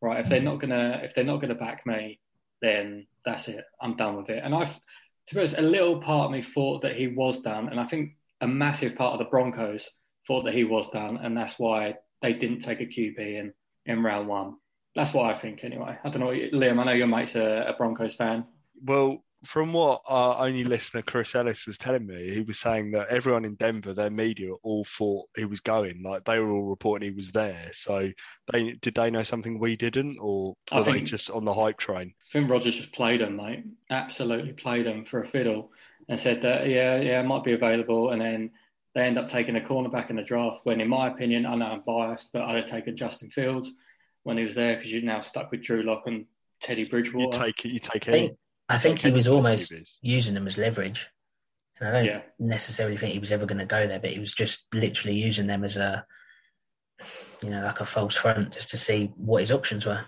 right, 0.00 0.20
if 0.20 0.28
they're 0.28 0.40
not 0.40 0.60
gonna 0.60 1.00
if 1.02 1.14
they're 1.14 1.24
not 1.24 1.40
gonna 1.40 1.54
back 1.54 1.86
me, 1.86 2.20
then 2.60 3.06
that's 3.24 3.48
it. 3.48 3.64
I'm 3.80 3.96
done 3.96 4.16
with 4.16 4.30
it. 4.30 4.42
And 4.44 4.54
I, 4.54 4.66
to 4.66 5.34
be 5.34 5.40
honest, 5.40 5.58
a 5.58 5.62
little 5.62 6.00
part 6.00 6.26
of 6.26 6.32
me 6.32 6.42
thought 6.42 6.82
that 6.82 6.96
he 6.96 7.08
was 7.08 7.40
done, 7.40 7.68
and 7.68 7.80
I 7.80 7.86
think 7.86 8.12
a 8.40 8.46
massive 8.46 8.94
part 8.94 9.14
of 9.14 9.18
the 9.18 9.30
Broncos 9.30 9.88
thought 10.26 10.44
that 10.44 10.54
he 10.54 10.64
was 10.64 10.90
done, 10.90 11.16
and 11.16 11.36
that's 11.36 11.58
why 11.58 11.94
they 12.22 12.32
didn't 12.32 12.60
take 12.60 12.80
a 12.80 12.86
QB 12.86 13.18
in 13.18 13.52
in 13.88 14.02
round 14.02 14.28
one. 14.28 14.54
That's 14.94 15.12
what 15.12 15.34
I 15.34 15.38
think, 15.38 15.64
anyway. 15.64 15.98
I 16.02 16.08
don't 16.08 16.20
know, 16.20 16.28
Liam. 16.28 16.78
I 16.78 16.84
know 16.84 16.92
your 16.92 17.06
mate's 17.06 17.34
a, 17.34 17.66
a 17.68 17.72
Broncos 17.74 18.14
fan. 18.14 18.44
Well, 18.82 19.24
from 19.44 19.72
what 19.72 20.02
our 20.08 20.44
only 20.46 20.64
listener 20.64 21.02
Chris 21.02 21.34
Ellis 21.34 21.66
was 21.66 21.78
telling 21.78 22.06
me, 22.06 22.34
he 22.34 22.40
was 22.40 22.58
saying 22.58 22.90
that 22.92 23.08
everyone 23.08 23.44
in 23.44 23.54
Denver, 23.54 23.94
their 23.94 24.10
media, 24.10 24.52
all 24.62 24.84
thought 24.84 25.26
he 25.36 25.44
was 25.44 25.60
going. 25.60 26.02
Like 26.02 26.24
they 26.24 26.38
were 26.40 26.50
all 26.50 26.68
reporting 26.68 27.10
he 27.10 27.16
was 27.16 27.30
there. 27.30 27.70
So 27.72 28.10
they 28.52 28.72
did 28.72 28.94
they 28.94 29.10
know 29.10 29.22
something 29.22 29.58
we 29.58 29.76
didn't, 29.76 30.18
or 30.20 30.54
were 30.72 30.82
they 30.82 31.00
just 31.02 31.30
on 31.30 31.44
the 31.44 31.54
hype 31.54 31.78
train? 31.78 32.14
I 32.30 32.38
think 32.38 32.50
Rodgers 32.50 32.76
just 32.76 32.92
played 32.92 33.20
him, 33.20 33.36
mate. 33.36 33.64
Absolutely 33.90 34.52
played 34.52 34.86
him 34.86 35.04
for 35.04 35.22
a 35.22 35.28
fiddle, 35.28 35.70
and 36.08 36.18
said 36.18 36.42
that 36.42 36.68
yeah, 36.68 37.00
yeah, 37.00 37.22
might 37.22 37.44
be 37.44 37.52
available, 37.52 38.10
and 38.10 38.20
then 38.20 38.50
they 38.98 39.04
end 39.06 39.16
up 39.16 39.28
taking 39.28 39.56
a 39.56 39.60
cornerback 39.60 40.10
in 40.10 40.16
the 40.16 40.24
draft. 40.24 40.62
When, 40.64 40.80
in 40.80 40.88
my 40.88 41.06
opinion, 41.06 41.46
I 41.46 41.54
know 41.54 41.66
I'm 41.66 41.82
biased, 41.86 42.32
but 42.32 42.42
I'd 42.42 42.56
have 42.56 42.66
taken 42.66 42.96
Justin 42.96 43.30
Fields 43.30 43.70
when 44.24 44.36
he 44.36 44.42
was 44.42 44.56
there 44.56 44.74
because 44.74 44.92
you're 44.92 45.02
now 45.02 45.20
stuck 45.20 45.52
with 45.52 45.62
Drew 45.62 45.84
Lock 45.84 46.02
and 46.06 46.26
Teddy 46.60 46.84
Bridgewater. 46.84 47.20
You 47.20 47.28
Bridgewater. 47.30 47.46
take 47.52 47.64
it. 47.64 47.72
You 47.72 47.78
take 47.78 48.08
I 48.08 48.10
it. 48.10 48.14
think, 48.14 48.38
I 48.68 48.78
think 48.78 48.98
he 48.98 49.12
was 49.12 49.28
any 49.28 49.36
of 49.36 49.44
those 49.44 49.50
almost 49.52 49.72
QBs. 49.72 49.96
using 50.02 50.34
them 50.34 50.48
as 50.48 50.58
leverage. 50.58 51.06
And 51.78 51.88
I 51.88 51.92
don't 51.92 52.06
Yeah. 52.06 52.22
necessarily 52.40 52.96
think 52.96 53.12
he 53.12 53.20
was 53.20 53.30
ever 53.30 53.46
going 53.46 53.58
to 53.60 53.66
go 53.66 53.86
there, 53.86 54.00
but 54.00 54.10
he 54.10 54.18
was 54.18 54.34
just 54.34 54.66
literally 54.74 55.16
using 55.16 55.46
them 55.46 55.62
as 55.62 55.76
a 55.76 56.04
you 57.44 57.50
know, 57.50 57.62
like 57.62 57.80
a 57.80 57.86
false 57.86 58.16
front 58.16 58.52
just 58.52 58.72
to 58.72 58.76
see 58.76 59.12
what 59.16 59.42
his 59.42 59.52
options 59.52 59.86
were. 59.86 60.06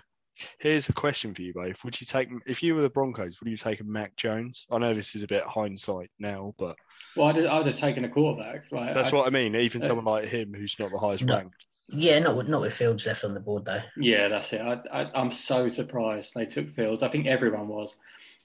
Here's 0.59 0.89
a 0.89 0.93
question 0.93 1.33
for 1.33 1.41
you 1.41 1.53
both: 1.53 1.83
Would 1.83 1.99
you 1.99 2.05
take 2.05 2.29
if 2.45 2.61
you 2.63 2.75
were 2.75 2.81
the 2.81 2.89
Broncos? 2.89 3.39
Would 3.39 3.49
you 3.49 3.57
take 3.57 3.79
a 3.79 3.83
Mac 3.83 4.15
Jones? 4.15 4.67
I 4.71 4.77
know 4.77 4.93
this 4.93 5.15
is 5.15 5.23
a 5.23 5.27
bit 5.27 5.43
hindsight 5.43 6.11
now, 6.19 6.53
but 6.57 6.75
well, 7.15 7.27
I'd, 7.27 7.45
I'd 7.45 7.65
have 7.65 7.77
taken 7.77 8.05
a 8.05 8.09
quarterback. 8.09 8.71
Like, 8.71 8.93
that's 8.93 9.13
I, 9.13 9.15
what 9.15 9.27
I 9.27 9.29
mean. 9.29 9.55
Even 9.55 9.81
uh, 9.81 9.85
someone 9.85 10.05
like 10.05 10.25
him, 10.25 10.53
who's 10.53 10.77
not 10.79 10.91
the 10.91 10.99
highest 10.99 11.25
No. 11.25 11.37
ranked. 11.37 11.65
Yeah, 11.93 12.19
not 12.19 12.37
with, 12.37 12.47
not 12.47 12.61
with 12.61 12.73
Fields 12.73 13.05
left 13.05 13.25
on 13.25 13.33
the 13.33 13.41
board 13.41 13.65
though. 13.65 13.81
Yeah, 13.97 14.29
that's 14.29 14.53
it. 14.53 14.61
I, 14.61 14.79
I, 14.91 15.11
I'm 15.13 15.31
so 15.31 15.67
surprised 15.67 16.31
they 16.33 16.45
took 16.45 16.69
Fields. 16.69 17.03
I 17.03 17.09
think 17.09 17.27
everyone 17.27 17.67
was, 17.67 17.95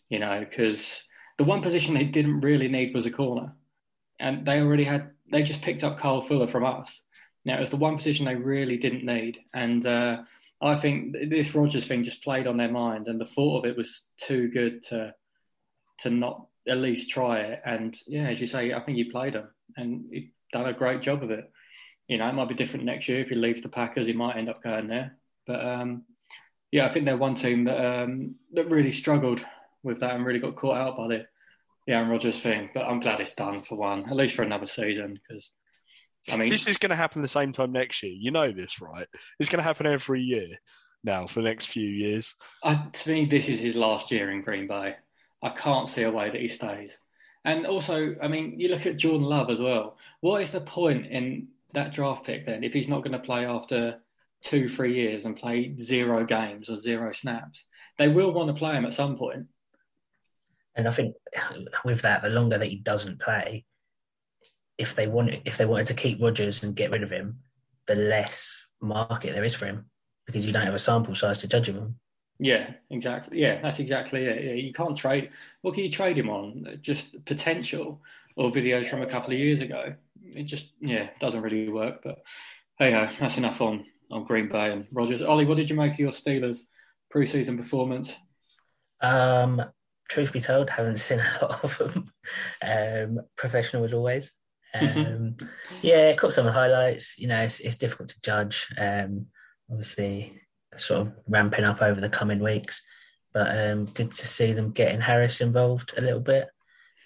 you 0.08 0.18
know, 0.18 0.40
because 0.40 1.04
the 1.38 1.44
one 1.44 1.62
position 1.62 1.94
they 1.94 2.04
didn't 2.04 2.40
really 2.40 2.66
need 2.66 2.94
was 2.94 3.06
a 3.06 3.10
corner, 3.10 3.54
and 4.18 4.44
they 4.46 4.60
already 4.60 4.84
had. 4.84 5.10
They 5.30 5.42
just 5.42 5.62
picked 5.62 5.84
up 5.84 5.98
Kyle 5.98 6.22
Fuller 6.22 6.48
from 6.48 6.64
us. 6.64 7.02
Now 7.44 7.56
it 7.56 7.60
was 7.60 7.70
the 7.70 7.76
one 7.76 7.96
position 7.96 8.24
they 8.26 8.34
really 8.34 8.78
didn't 8.78 9.04
need, 9.04 9.38
and 9.54 9.86
uh, 9.86 10.22
I 10.60 10.76
think 10.76 11.14
this 11.28 11.54
Rodgers 11.54 11.86
thing 11.86 12.02
just 12.02 12.22
played 12.22 12.46
on 12.46 12.56
their 12.56 12.70
mind, 12.70 13.08
and 13.08 13.20
the 13.20 13.26
thought 13.26 13.58
of 13.58 13.70
it 13.70 13.76
was 13.76 14.06
too 14.20 14.48
good 14.48 14.82
to 14.84 15.14
to 16.00 16.10
not 16.10 16.46
at 16.68 16.78
least 16.78 17.10
try 17.10 17.40
it. 17.40 17.60
And 17.64 17.96
yeah, 18.06 18.28
as 18.28 18.40
you 18.40 18.46
say, 18.46 18.72
I 18.72 18.80
think 18.80 18.96
he 18.96 19.04
played 19.04 19.34
him, 19.34 19.48
and 19.76 20.04
he 20.10 20.32
done 20.52 20.66
a 20.66 20.72
great 20.72 21.02
job 21.02 21.22
of 21.22 21.30
it. 21.30 21.50
You 22.08 22.18
know, 22.18 22.28
it 22.28 22.34
might 22.34 22.48
be 22.48 22.54
different 22.54 22.84
next 22.84 23.08
year 23.08 23.20
if 23.20 23.28
he 23.28 23.34
leaves 23.34 23.60
the 23.60 23.68
Packers. 23.68 24.06
He 24.06 24.12
might 24.12 24.36
end 24.36 24.48
up 24.48 24.62
going 24.62 24.88
there, 24.88 25.18
but 25.46 25.64
um, 25.64 26.04
yeah, 26.70 26.86
I 26.86 26.88
think 26.92 27.04
they're 27.04 27.16
one 27.16 27.34
team 27.34 27.64
that 27.64 28.02
um, 28.02 28.36
that 28.54 28.70
really 28.70 28.92
struggled 28.92 29.44
with 29.82 30.00
that 30.00 30.14
and 30.14 30.24
really 30.24 30.40
got 30.40 30.56
caught 30.56 30.76
out 30.76 30.96
by 30.96 31.08
the, 31.08 31.26
the 31.86 31.92
Aaron 31.92 32.08
Rodgers 32.08 32.40
thing. 32.40 32.70
But 32.72 32.84
I'm 32.84 33.00
glad 33.00 33.20
it's 33.20 33.32
done 33.32 33.62
for 33.62 33.76
one, 33.76 34.08
at 34.08 34.16
least 34.16 34.34
for 34.34 34.42
another 34.42 34.66
season, 34.66 35.20
because 35.28 35.50
I 36.32 36.36
mean, 36.36 36.50
This 36.50 36.68
is 36.68 36.76
going 36.78 36.90
to 36.90 36.96
happen 36.96 37.22
the 37.22 37.28
same 37.28 37.52
time 37.52 37.72
next 37.72 38.02
year. 38.02 38.12
You 38.12 38.30
know 38.30 38.52
this, 38.52 38.80
right? 38.80 39.06
It's 39.38 39.48
going 39.48 39.58
to 39.58 39.64
happen 39.64 39.86
every 39.86 40.22
year 40.22 40.48
now 41.04 41.26
for 41.26 41.40
the 41.40 41.48
next 41.48 41.66
few 41.66 41.88
years. 41.88 42.34
I, 42.62 42.86
to 42.92 43.10
me, 43.10 43.26
this 43.26 43.48
is 43.48 43.60
his 43.60 43.76
last 43.76 44.10
year 44.10 44.30
in 44.30 44.42
Green 44.42 44.66
Bay. 44.66 44.96
I 45.42 45.50
can't 45.50 45.88
see 45.88 46.02
a 46.02 46.10
way 46.10 46.30
that 46.30 46.40
he 46.40 46.48
stays. 46.48 46.96
And 47.44 47.64
also, 47.66 48.16
I 48.20 48.26
mean, 48.26 48.58
you 48.58 48.68
look 48.68 48.86
at 48.86 48.96
Jordan 48.96 49.22
Love 49.22 49.50
as 49.50 49.60
well. 49.60 49.96
What 50.20 50.42
is 50.42 50.50
the 50.50 50.60
point 50.60 51.06
in 51.06 51.48
that 51.74 51.94
draft 51.94 52.24
pick 52.24 52.46
then 52.46 52.64
if 52.64 52.72
he's 52.72 52.88
not 52.88 53.04
going 53.04 53.12
to 53.12 53.20
play 53.20 53.46
after 53.46 54.00
two, 54.42 54.68
three 54.68 54.94
years 54.94 55.26
and 55.26 55.36
play 55.36 55.76
zero 55.76 56.24
games 56.24 56.68
or 56.68 56.76
zero 56.76 57.12
snaps? 57.12 57.64
They 57.98 58.08
will 58.08 58.32
want 58.32 58.48
to 58.48 58.54
play 58.54 58.74
him 58.74 58.84
at 58.84 58.94
some 58.94 59.16
point. 59.16 59.46
And 60.74 60.88
I 60.88 60.90
think 60.90 61.14
with 61.84 62.02
that, 62.02 62.22
the 62.22 62.30
longer 62.30 62.58
that 62.58 62.66
he 62.66 62.76
doesn't 62.76 63.20
play, 63.20 63.64
if 64.78 64.94
they 64.94 65.06
want 65.06 65.34
if 65.44 65.56
they 65.56 65.66
wanted 65.66 65.86
to 65.88 65.94
keep 65.94 66.20
Rodgers 66.20 66.62
and 66.62 66.76
get 66.76 66.90
rid 66.90 67.02
of 67.02 67.10
him, 67.10 67.40
the 67.86 67.94
less 67.94 68.66
market 68.80 69.32
there 69.34 69.44
is 69.44 69.54
for 69.54 69.66
him 69.66 69.86
because 70.26 70.46
you 70.46 70.52
don't 70.52 70.66
have 70.66 70.74
a 70.74 70.78
sample 70.78 71.14
size 71.14 71.38
to 71.38 71.48
judge 71.48 71.68
him 71.68 71.78
on. 71.78 71.94
Yeah, 72.38 72.72
exactly. 72.90 73.40
Yeah, 73.40 73.62
that's 73.62 73.78
exactly 73.78 74.26
it. 74.26 74.44
Yeah, 74.44 74.52
you 74.52 74.72
can't 74.72 74.96
trade. 74.96 75.30
What 75.62 75.74
can 75.74 75.84
you 75.84 75.90
trade 75.90 76.18
him 76.18 76.28
on? 76.28 76.78
Just 76.82 77.24
potential 77.24 78.02
or 78.36 78.52
videos 78.52 78.88
from 78.88 79.02
a 79.02 79.06
couple 79.06 79.32
of 79.32 79.38
years 79.38 79.62
ago. 79.62 79.94
It 80.22 80.44
just 80.44 80.72
yeah 80.80 81.08
doesn't 81.20 81.40
really 81.40 81.68
work. 81.68 82.00
But 82.02 82.22
hey 82.78 82.92
ho, 82.92 83.08
that's 83.18 83.38
enough 83.38 83.60
on 83.60 83.86
on 84.10 84.24
Green 84.24 84.48
Bay 84.48 84.72
and 84.72 84.86
Rodgers. 84.92 85.22
Ollie, 85.22 85.46
what 85.46 85.56
did 85.56 85.70
you 85.70 85.76
make 85.76 85.92
of 85.92 85.98
your 85.98 86.12
Steelers 86.12 86.60
preseason 87.14 87.56
performance? 87.56 88.14
Um, 89.00 89.62
truth 90.08 90.32
be 90.32 90.40
told, 90.40 90.70
haven't 90.70 90.98
seen 90.98 91.20
a 91.20 91.44
lot 91.44 91.64
of 91.64 91.78
them. 91.78 92.10
Um, 92.64 93.20
professional 93.36 93.84
as 93.84 93.92
always. 93.92 94.32
Um, 94.80 95.36
yeah, 95.82 96.14
caught 96.14 96.32
some 96.32 96.46
of 96.46 96.54
the 96.54 96.58
highlights. 96.58 97.18
You 97.18 97.28
know, 97.28 97.42
it's, 97.42 97.60
it's 97.60 97.76
difficult 97.76 98.10
to 98.10 98.20
judge. 98.20 98.68
Um, 98.78 99.26
obviously, 99.70 100.40
sort 100.76 101.02
of 101.02 101.12
ramping 101.26 101.64
up 101.64 101.82
over 101.82 102.00
the 102.00 102.08
coming 102.08 102.40
weeks, 102.40 102.82
but 103.32 103.58
um, 103.58 103.86
good 103.86 104.10
to 104.12 104.26
see 104.26 104.52
them 104.52 104.72
getting 104.72 105.00
Harris 105.00 105.40
involved 105.40 105.94
a 105.96 106.00
little 106.00 106.20
bit, 106.20 106.48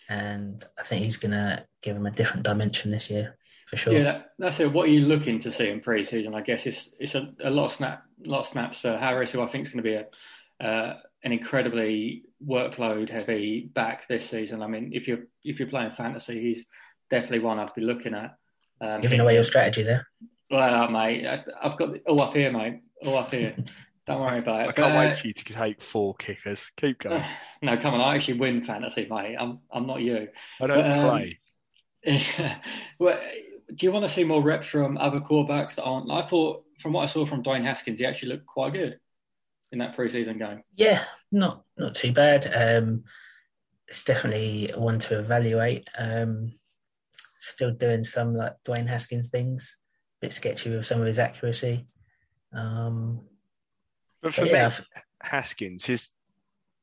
and 0.09 0.65
I 0.79 0.83
think 0.83 1.05
he's 1.05 1.17
going 1.17 1.33
to 1.33 1.65
give 1.83 1.97
him 1.97 2.07
a 2.07 2.11
different 2.11 2.45
dimension 2.45 2.91
this 2.91 3.11
year 3.11 3.37
for 3.67 3.77
sure. 3.77 3.93
Yeah, 3.93 4.03
that, 4.03 4.31
that's 4.39 4.61
it. 4.61 4.73
What 4.73 4.89
are 4.89 4.93
you 4.93 5.07
looking 5.07 5.39
to 5.41 5.53
see 5.53 5.69
in 5.69 5.81
preseason? 5.81 6.35
I 6.35 6.41
guess 6.41 6.67
it's 6.67 6.93
it's 6.99 7.15
a, 7.15 7.33
a 7.43 7.51
lot 7.51 7.67
of 7.67 7.73
snap, 7.73 8.03
lot 8.25 8.41
of 8.41 8.49
snaps 8.49 8.81
for 8.81 8.97
Harris, 8.97 9.33
who 9.33 9.41
I 9.41 9.47
think 9.47 9.67
is 9.67 9.73
going 9.73 9.85
to 9.85 9.91
be 9.91 9.95
a 9.95 10.07
uh, 10.61 10.97
an 11.23 11.33
incredibly 11.33 12.25
workload 12.45 13.11
heavy 13.11 13.71
back 13.73 14.09
this 14.09 14.29
season. 14.29 14.63
I 14.63 14.67
mean, 14.67 14.91
if 14.93 15.07
you're 15.07 15.27
if 15.45 15.59
you're 15.59 15.69
playing 15.69 15.93
fantasy, 15.93 16.41
he's 16.41 16.67
definitely 17.11 17.41
one 17.41 17.59
I'd 17.59 17.75
be 17.75 17.83
looking 17.83 18.15
at. 18.15 18.37
Um, 18.81 19.01
Giving 19.03 19.21
away 19.21 19.35
your 19.35 19.43
strategy 19.43 19.83
there. 19.83 20.07
Well, 20.51 20.91
mate, 20.91 21.27
I, 21.27 21.45
I've 21.63 21.77
got 21.77 21.99
all 22.07 22.23
up 22.23 22.35
here, 22.35 22.51
mate. 22.51 22.81
All 23.07 23.19
up 23.19 23.33
here. 23.33 23.55
Don't 24.07 24.21
worry 24.21 24.39
about 24.39 24.63
it. 24.63 24.69
I 24.71 24.73
can't 24.73 24.95
But, 24.95 24.99
wait 24.99 25.13
uh, 25.13 25.15
for 25.15 25.27
you 25.29 25.33
to 25.35 25.45
take 25.45 25.83
four 25.83 26.15
kickers. 26.15 26.71
Keep 26.77 27.01
going. 27.01 27.25
No, 27.63 27.77
come 27.77 27.95
on. 27.95 28.01
I 28.01 28.17
actually 28.17 28.39
win 28.39 28.65
fantasy, 28.65 29.07
mate. 29.09 29.37
I'm 29.39 29.61
I'm 29.71 29.87
not 29.87 30.01
you. 30.01 30.27
I 30.61 30.67
don't 30.67 30.79
but, 30.79 30.99
um, 30.99 31.09
play. 31.09 31.41
well, 32.99 33.21
do 33.73 33.87
you 33.87 33.93
want 33.93 34.07
to 34.07 34.13
see 34.13 34.25
more 34.25 34.43
reps 34.43 34.67
from 34.67 34.99
other 34.99 35.21
quarterbacks 35.21 35.77
that 35.77 35.85
aren't? 35.85 36.11
I 36.11 36.27
thought, 36.27 36.65
from 36.81 36.95
what 36.95 37.03
I 37.03 37.07
saw 37.07 37.25
from 37.25 37.43
Dwayne 37.45 37.63
Haskins, 37.63 38.01
he 38.01 38.07
actually 38.07 38.31
looked 38.31 38.47
quite 38.47 38.73
good 38.73 38.99
in 39.71 39.79
that 39.79 39.97
preseason 39.97 40.39
game. 40.39 40.63
Yeah, 40.75 41.05
not 41.31 41.63
not 41.77 41.95
too 41.95 42.13
bad. 42.13 42.51
Um, 42.53 43.05
it's 43.87 44.03
definitely 44.03 44.73
one 44.75 44.99
to 45.01 45.19
evaluate. 45.19 45.87
Um, 45.97 46.55
still 47.41 47.73
doing 47.73 48.05
some 48.05 48.35
like 48.35 48.55
Dwayne 48.67 48.87
Haskins 48.89 49.29
things, 49.31 49.77
a 50.23 50.27
bit 50.27 50.33
sketchy 50.33 50.71
with 50.71 50.87
some 50.87 51.01
of 51.01 51.07
his 51.07 51.19
accuracy. 51.19 51.87
Um, 52.55 53.21
But 54.23 54.35
for 54.35 54.43
but 54.43 54.51
yeah, 54.51 54.69
me, 54.69 54.75
Haskins, 55.23 55.85
his 55.87 56.11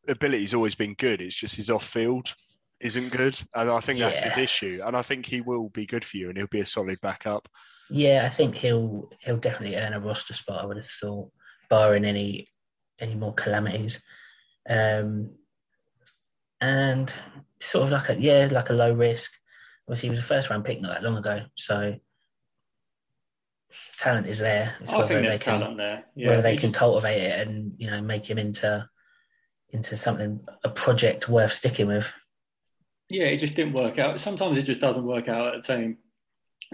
ability's 0.07 0.53
always 0.53 0.75
been 0.75 0.95
good. 0.95 1.21
It's 1.21 1.35
just 1.35 1.55
his 1.55 1.69
off 1.69 1.85
field 1.85 2.33
isn't 2.79 3.09
good. 3.09 3.37
And 3.55 3.69
I 3.69 3.79
think 3.79 3.99
that's 3.99 4.19
his 4.21 4.37
issue. 4.37 4.81
And 4.85 4.95
I 4.95 5.01
think 5.01 5.25
he 5.25 5.41
will 5.41 5.69
be 5.69 5.85
good 5.85 6.05
for 6.05 6.17
you 6.17 6.29
and 6.29 6.37
he'll 6.37 6.47
be 6.47 6.61
a 6.61 6.65
solid 6.65 6.99
backup. 7.01 7.47
yeah, 7.89 8.23
I 8.25 8.29
think 8.29 8.55
he'll 8.55 9.09
he'll 9.19 9.37
definitely 9.37 9.77
earn 9.77 9.93
a 9.93 9.99
roster 9.99 10.33
spot. 10.33 10.61
I 10.63 10.65
would 10.65 10.77
have 10.77 10.85
thought, 10.85 11.31
barring 11.69 12.05
any 12.05 12.47
any 12.99 13.15
more 13.15 13.33
calamities. 13.33 14.03
Um, 14.69 15.35
and 16.59 17.13
sort 17.59 17.85
of 17.85 17.91
like 17.91 18.09
a 18.09 18.19
yeah, 18.19 18.47
like 18.51 18.69
a 18.69 18.73
low 18.73 18.93
risk. 18.93 19.31
Obviously, 19.87 20.07
he 20.07 20.11
was 20.11 20.19
a 20.19 20.23
first 20.23 20.49
round 20.49 20.65
pick 20.65 20.81
not 20.81 20.93
that 20.93 21.03
long 21.03 21.17
ago, 21.17 21.43
so 21.55 21.95
talent 23.97 24.27
is 24.27 24.39
there. 24.39 24.75
It's 24.81 24.91
I 24.91 24.99
think 25.07 25.21
there's 25.21 25.39
they 25.39 25.43
can 25.43 25.59
talent 25.59 25.77
there. 25.77 26.03
Yeah, 26.15 26.29
whether 26.29 26.41
they 26.41 26.53
he 26.53 26.57
can 26.57 26.69
just- 26.71 26.79
cultivate 26.79 27.21
it 27.21 27.47
and 27.47 27.73
you 27.77 27.89
know 27.89 28.01
make 28.01 28.29
him 28.29 28.37
into 28.37 28.87
into 29.69 29.97
something 29.97 30.39
a 30.63 30.69
project 30.69 31.27
worth 31.27 31.51
sticking 31.51 31.87
with. 31.87 32.13
yeah, 33.09 33.25
it 33.25 33.37
just 33.37 33.55
didn't 33.55 33.73
work 33.73 33.99
out. 33.99 34.19
Sometimes 34.19 34.57
it 34.57 34.63
just 34.63 34.79
doesn't 34.79 35.05
work 35.05 35.27
out 35.27 35.47
at 35.47 35.55
a 35.55 35.61
team. 35.61 35.97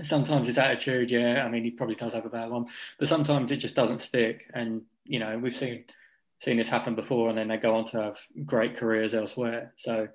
Sometimes 0.01 0.47
his 0.47 0.57
attitude, 0.57 1.11
yeah, 1.11 1.43
I 1.45 1.49
mean, 1.49 1.63
he 1.63 1.71
probably 1.71 1.95
does 1.95 2.13
have 2.13 2.25
a 2.25 2.29
bad 2.29 2.49
one, 2.49 2.65
but 2.97 3.07
sometimes 3.07 3.51
it 3.51 3.57
just 3.57 3.75
doesn't 3.75 3.99
stick. 4.01 4.49
And 4.53 4.83
you 5.05 5.19
know, 5.19 5.37
we've 5.37 5.55
seen 5.57 5.85
seen 6.41 6.57
this 6.57 6.69
happen 6.69 6.95
before, 6.95 7.29
and 7.29 7.37
then 7.37 7.47
they 7.47 7.57
go 7.57 7.75
on 7.75 7.85
to 7.85 8.01
have 8.01 8.19
great 8.45 8.75
careers 8.77 9.13
elsewhere. 9.13 9.73
So 9.77 10.07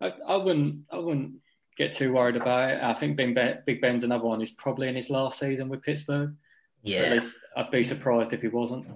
I, 0.00 0.12
I 0.26 0.36
wouldn't, 0.36 0.84
I 0.92 0.98
wouldn't 0.98 1.34
get 1.76 1.92
too 1.92 2.12
worried 2.12 2.36
about 2.36 2.70
it. 2.70 2.82
I 2.82 2.94
think 2.94 3.16
Big, 3.16 3.34
ben, 3.34 3.58
Big 3.66 3.80
Ben's 3.80 4.04
another 4.04 4.24
one 4.24 4.40
who's 4.40 4.50
probably 4.52 4.88
in 4.88 4.96
his 4.96 5.10
last 5.10 5.38
season 5.38 5.68
with 5.68 5.82
Pittsburgh. 5.82 6.34
Yeah, 6.82 7.20
I'd 7.56 7.70
be 7.70 7.82
surprised 7.84 8.32
if 8.32 8.42
he 8.42 8.48
wasn't. 8.48 8.86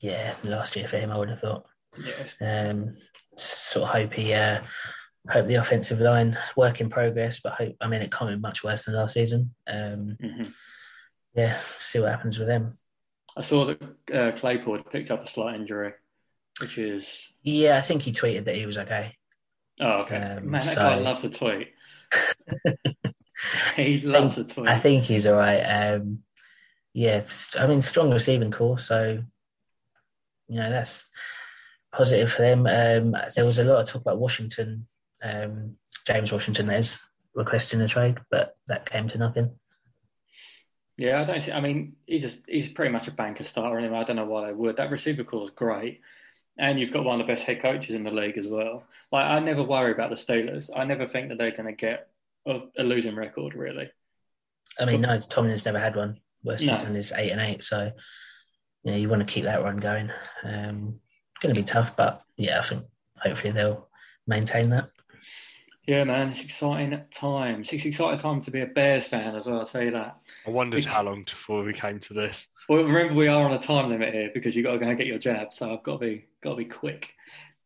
yeah. 0.00 0.34
Last 0.44 0.76
year 0.76 0.86
for 0.86 0.98
him, 0.98 1.10
I 1.10 1.18
would 1.18 1.30
have 1.30 1.40
thought. 1.40 1.66
Yeah, 2.40 2.70
Um, 2.70 2.96
sort 3.36 3.88
of 3.88 3.94
hope 3.94 4.12
he 4.14 4.32
uh, 4.32 4.62
hope 5.30 5.46
the 5.46 5.54
offensive 5.54 6.00
line 6.00 6.36
work 6.56 6.80
in 6.80 6.88
progress, 6.90 7.40
but 7.40 7.52
hope 7.54 7.76
I 7.80 7.88
mean 7.88 8.02
it 8.02 8.10
can't 8.12 8.30
be 8.30 8.36
much 8.36 8.64
worse 8.64 8.84
than 8.84 8.94
last 8.94 9.14
season. 9.14 9.54
Um, 9.66 10.16
Mhm. 10.20 10.52
yeah, 11.34 11.58
see 11.78 12.00
what 12.00 12.10
happens 12.10 12.38
with 12.38 12.48
them. 12.48 12.74
I 13.36 13.42
saw 13.42 13.64
that 13.66 13.82
uh, 14.12 14.32
Claypool 14.38 14.76
had 14.76 14.90
picked 14.90 15.10
up 15.10 15.24
a 15.24 15.28
slight 15.28 15.54
injury, 15.56 15.92
which 16.60 16.78
is 16.78 17.28
Yeah, 17.42 17.76
I 17.76 17.80
think 17.80 18.02
he 18.02 18.12
tweeted 18.12 18.44
that 18.44 18.56
he 18.56 18.66
was 18.66 18.78
okay. 18.78 19.16
oh 19.80 20.02
okay. 20.02 20.16
Um, 20.16 20.50
Man, 20.50 20.60
that 20.62 20.74
so- 20.74 20.82
guy 20.82 20.96
loves 20.96 21.24
a 21.24 21.30
tweet. 21.30 21.72
he 23.76 24.00
loves 24.00 24.38
a 24.38 24.44
tweet. 24.44 24.68
I 24.68 24.76
think 24.76 25.04
he's 25.04 25.26
all 25.26 25.36
right. 25.36 25.60
Um, 25.60 26.20
yeah, 26.92 27.22
I 27.58 27.66
mean, 27.66 27.82
strong 27.82 28.10
receiving 28.10 28.50
core, 28.50 28.78
so 28.78 29.22
you 30.48 30.56
know 30.56 30.70
that's 30.70 31.06
positive 31.92 32.30
for 32.30 32.42
them. 32.42 32.66
Um, 32.66 33.16
there 33.34 33.44
was 33.44 33.58
a 33.58 33.64
lot 33.64 33.80
of 33.80 33.88
talk 33.88 34.02
about 34.02 34.20
Washington, 34.20 34.86
um, 35.22 35.76
James 36.06 36.32
Washington, 36.32 36.70
is 36.70 36.98
requesting 37.34 37.80
a 37.80 37.88
trade, 37.88 38.18
but 38.30 38.56
that 38.68 38.88
came 38.88 39.08
to 39.08 39.18
nothing. 39.18 39.58
Yeah, 40.96 41.20
I 41.20 41.24
don't 41.24 41.42
see. 41.42 41.50
I 41.50 41.60
mean, 41.60 41.96
he's 42.06 42.22
just, 42.22 42.36
he's 42.46 42.68
pretty 42.68 42.92
much 42.92 43.08
a 43.08 43.10
banker 43.10 43.42
starter 43.42 43.78
anyway. 43.78 43.98
I 43.98 44.04
don't 44.04 44.16
know 44.16 44.26
why 44.26 44.46
they 44.46 44.52
would. 44.52 44.76
That 44.76 44.92
receiver 44.92 45.24
core 45.24 45.44
is 45.44 45.50
great, 45.50 46.00
and 46.56 46.78
you've 46.78 46.92
got 46.92 47.04
one 47.04 47.20
of 47.20 47.26
the 47.26 47.32
best 47.32 47.44
head 47.44 47.60
coaches 47.60 47.96
in 47.96 48.04
the 48.04 48.12
league 48.12 48.38
as 48.38 48.46
well. 48.46 48.84
Like 49.14 49.26
I 49.26 49.38
never 49.38 49.62
worry 49.62 49.92
about 49.92 50.10
the 50.10 50.16
Steelers. 50.16 50.70
I 50.74 50.84
never 50.84 51.06
think 51.06 51.28
that 51.28 51.38
they're 51.38 51.52
going 51.52 51.66
to 51.66 51.72
get 51.72 52.08
a, 52.48 52.62
a 52.76 52.82
losing 52.82 53.14
record. 53.14 53.54
Really, 53.54 53.88
I 54.80 54.86
mean, 54.86 55.02
no, 55.02 55.20
Tomlin's 55.20 55.64
never 55.64 55.78
had 55.78 55.94
one. 55.94 56.18
Worst 56.42 56.66
no. 56.66 56.72
done 56.72 56.96
is 56.96 57.12
eight 57.16 57.30
and 57.30 57.40
eight. 57.40 57.62
So 57.62 57.92
you 58.82 58.90
know 58.90 58.96
you 58.96 59.08
want 59.08 59.20
to 59.20 59.32
keep 59.32 59.44
that 59.44 59.62
run 59.62 59.76
going. 59.76 60.10
Um, 60.42 60.98
it's 61.30 61.40
going 61.40 61.54
to 61.54 61.60
be 61.60 61.64
tough, 61.64 61.96
but 61.96 62.22
yeah, 62.36 62.58
I 62.58 62.62
think 62.62 62.86
hopefully 63.16 63.52
they'll 63.52 63.88
maintain 64.26 64.70
that. 64.70 64.90
Yeah, 65.86 66.02
man, 66.02 66.30
it's 66.30 66.42
exciting 66.42 67.00
times. 67.12 67.72
It's 67.72 67.84
exciting 67.84 68.18
time 68.18 68.40
to 68.40 68.50
be 68.50 68.62
a 68.62 68.66
Bears 68.66 69.04
fan 69.06 69.36
as 69.36 69.46
well. 69.46 69.60
I'll 69.60 69.66
tell 69.66 69.84
you 69.84 69.92
that. 69.92 70.18
I 70.44 70.50
wondered 70.50 70.86
how 70.86 71.04
long 71.04 71.22
before 71.22 71.62
we 71.62 71.72
came 71.72 72.00
to 72.00 72.14
this. 72.14 72.48
Well, 72.68 72.82
remember 72.82 73.14
we 73.14 73.28
are 73.28 73.44
on 73.44 73.52
a 73.52 73.60
time 73.60 73.90
limit 73.90 74.12
here 74.12 74.32
because 74.34 74.56
you've 74.56 74.64
got 74.64 74.72
to 74.72 74.78
go 74.78 74.88
and 74.88 74.98
get 74.98 75.06
your 75.06 75.18
jab, 75.18 75.52
so 75.52 75.72
I've 75.72 75.84
got 75.84 76.00
to 76.00 76.06
be 76.06 76.24
got 76.42 76.50
to 76.50 76.56
be 76.56 76.64
quick. 76.64 77.14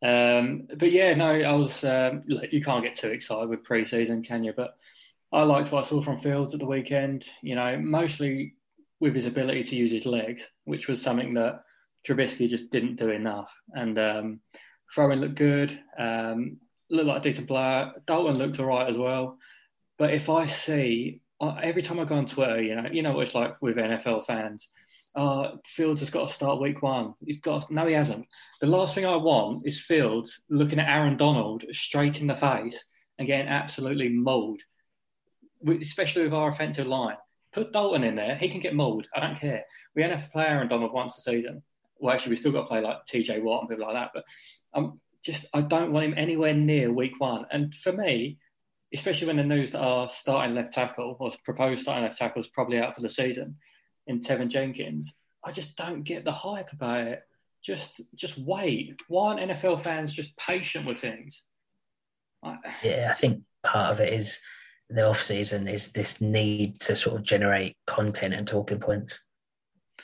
Um, 0.03 0.69
but 0.77 0.93
yeah, 0.93 1.15
no, 1.15 1.29
I 1.29 1.53
was. 1.53 1.83
Um, 1.85 2.23
look, 2.27 2.53
you 2.53 2.63
can't 2.63 2.85
get 2.85 2.95
too 2.95 3.09
excited 3.09 3.49
with 3.49 3.65
preseason, 3.65 4.25
can 4.25 4.43
you? 4.43 4.53
But 4.57 4.77
I 5.33 5.43
liked 5.43 5.73
what 5.73 5.85
I 5.85 5.89
saw 5.89 6.01
from 6.03 6.21
Fields 6.21 6.55
at 6.55 6.61
the 6.61 6.67
weekend. 6.67 7.27
You 7.43 7.55
know, 7.55 7.79
mostly 7.79 8.55
with 9.01 9.15
his 9.15 9.27
ability 9.27 9.65
to 9.65 9.77
use 9.77 9.91
his 9.91 10.07
legs, 10.07 10.45
which 10.65 10.89
was 10.89 11.03
something 11.03 11.35
that 11.35 11.63
Trubisky 12.07 12.49
just 12.49 12.71
didn't 12.71 12.97
do 12.97 13.11
enough. 13.11 13.53
And 13.73 13.99
um, 13.99 14.41
throwing 14.95 15.21
looked 15.21 15.37
good. 15.37 15.79
Um, 15.99 16.59
looked 16.91 17.09
like 17.09 17.21
a 17.21 17.23
decent 17.25 17.49
player. 17.49 17.93
Dalton 18.07 18.39
looked 18.39 18.61
all 18.61 18.67
right 18.67 18.89
as 18.89 18.97
well. 18.97 19.39
But 19.99 20.15
if 20.15 20.29
I 20.29 20.47
see 20.47 21.21
every 21.41 21.83
time 21.83 22.01
I 22.01 22.05
go 22.05 22.17
on 22.17 22.27
Twitter, 22.27 22.63
you 22.63 22.75
know, 22.75 22.89
you 22.91 23.03
know 23.03 23.13
what 23.13 23.27
it's 23.27 23.35
like 23.35 23.61
with 23.61 23.77
NFL 23.77 24.27
fans. 24.27 24.69
Uh, 25.19 25.57
Fields 25.67 25.99
has 25.99 26.11
got 26.11 26.29
to 26.29 26.33
start 26.33 26.61
week 26.61 26.81
one. 26.81 27.13
He's 27.27 27.41
got 27.41 27.69
no, 27.73 27.89
he 27.89 27.93
hasn't. 27.93 28.25
The 28.61 28.69
last 28.69 28.95
thing 28.95 29.05
I 29.05 29.17
want 29.17 29.67
is 29.67 29.81
Fields 29.81 30.43
looking 30.49 30.79
at 30.79 30.89
Aaron 30.89 31.17
Donald 31.17 31.65
straight 31.73 32.21
in 32.21 32.29
the 32.29 32.37
face 32.37 32.85
and 33.19 33.27
getting 33.27 33.49
absolutely 33.49 34.11
mauled, 34.11 34.61
especially 35.69 36.23
with 36.23 36.33
our 36.33 36.53
offensive 36.53 36.87
line. 36.87 37.17
Put 37.53 37.73
Dalton 37.73 38.05
in 38.05 38.15
there; 38.15 38.37
he 38.37 38.49
can 38.49 38.61
get 38.61 38.77
mauled. 38.77 39.09
I 39.13 39.19
don't 39.19 39.35
care. 39.35 39.65
We 39.97 40.03
don't 40.03 40.13
have 40.13 40.23
to 40.23 40.31
play 40.31 40.45
Aaron 40.45 40.69
Donald 40.69 40.93
once 40.93 41.19
a 41.19 41.21
season. 41.21 41.65
Well, 41.99 42.15
actually, 42.15 42.31
we 42.31 42.37
still 42.37 42.53
got 42.53 42.61
to 42.61 42.69
play 42.69 42.81
like 42.81 42.99
TJ 43.13 43.43
Watt 43.43 43.63
and 43.63 43.71
people 43.71 43.87
like 43.87 43.97
that. 43.97 44.11
But 44.15 44.25
um, 44.73 45.01
just 45.25 45.47
I 45.53 45.63
don't 45.63 45.91
want 45.91 46.07
him 46.07 46.15
anywhere 46.17 46.55
near 46.55 46.93
week 46.93 47.19
one. 47.19 47.45
And 47.51 47.75
for 47.75 47.91
me, 47.91 48.39
especially 48.95 49.27
when 49.27 49.37
the 49.37 49.43
news 49.43 49.73
that 49.73 49.81
our 49.81 50.09
starting 50.09 50.55
left 50.55 50.75
tackle 50.75 51.17
or 51.19 51.33
proposed 51.45 51.83
starting 51.83 52.05
left 52.05 52.19
tackle 52.19 52.41
is 52.41 52.47
probably 52.47 52.79
out 52.79 52.95
for 52.95 53.03
the 53.03 53.11
season 53.11 53.57
in 54.09 54.21
Teven 54.21 54.49
Jenkins, 54.49 55.15
I 55.45 55.53
just 55.53 55.77
don't 55.77 56.03
get 56.03 56.25
the 56.25 56.33
hype 56.33 56.73
about 56.73 57.07
it. 57.07 57.23
Just 57.63 58.01
just 58.15 58.39
wait. 58.39 58.97
Why 59.09 59.29
aren't 59.29 59.51
NFL 59.51 59.83
fans 59.83 60.13
just 60.13 60.37
patient 60.37 60.87
with 60.87 60.99
things? 60.99 61.43
yeah, 62.83 63.09
I 63.11 63.15
think 63.15 63.43
part 63.65 63.93
of 63.93 64.01
it 64.01 64.13
is 64.13 64.41
the 64.89 65.09
off 65.09 65.21
season 65.21 65.69
is 65.69 65.93
this 65.93 66.21
need 66.21 66.81
to 66.81 66.97
sort 66.97 67.17
of 67.17 67.25
generate 67.25 67.77
content 67.87 68.35
and 68.35 68.47
talking 68.47 68.79
points. 68.79 69.21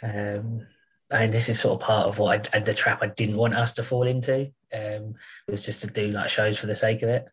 Um, 0.03 0.67
I 1.13 1.21
mean, 1.21 1.31
this 1.31 1.49
is 1.49 1.61
sort 1.61 1.81
of 1.81 1.87
part 1.87 2.09
of 2.09 2.19
what 2.19 2.55
I, 2.55 2.59
the 2.59 2.75
trap 2.75 3.03
I 3.03 3.07
didn't 3.07 3.37
want 3.37 3.55
us 3.55 3.75
to 3.75 3.85
fall 3.85 4.07
into. 4.07 4.53
Um, 4.73 5.15
was 5.49 5.65
just 5.65 5.83
to 5.83 5.87
do 5.87 6.09
like 6.09 6.29
shows 6.29 6.59
for 6.59 6.67
the 6.67 6.75
sake 6.75 7.03
of 7.03 7.09
it. 7.09 7.27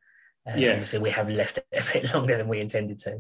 Um, 0.46 0.58
yeah. 0.58 0.72
Obviously, 0.72 1.00
we 1.00 1.10
have 1.12 1.30
left 1.30 1.58
it 1.58 1.68
a 1.74 1.94
bit 1.94 2.14
longer 2.14 2.38
than 2.38 2.48
we 2.48 2.60
intended 2.60 3.00
to. 3.00 3.16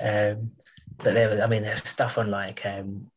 Um, 0.00 0.52
but 0.98 1.14
there, 1.14 1.28
was, 1.28 1.40
I 1.40 1.46
mean, 1.46 1.62
there's 1.62 1.86
stuff 1.88 2.18
on 2.18 2.30
like 2.30 2.64
um, 2.66 3.10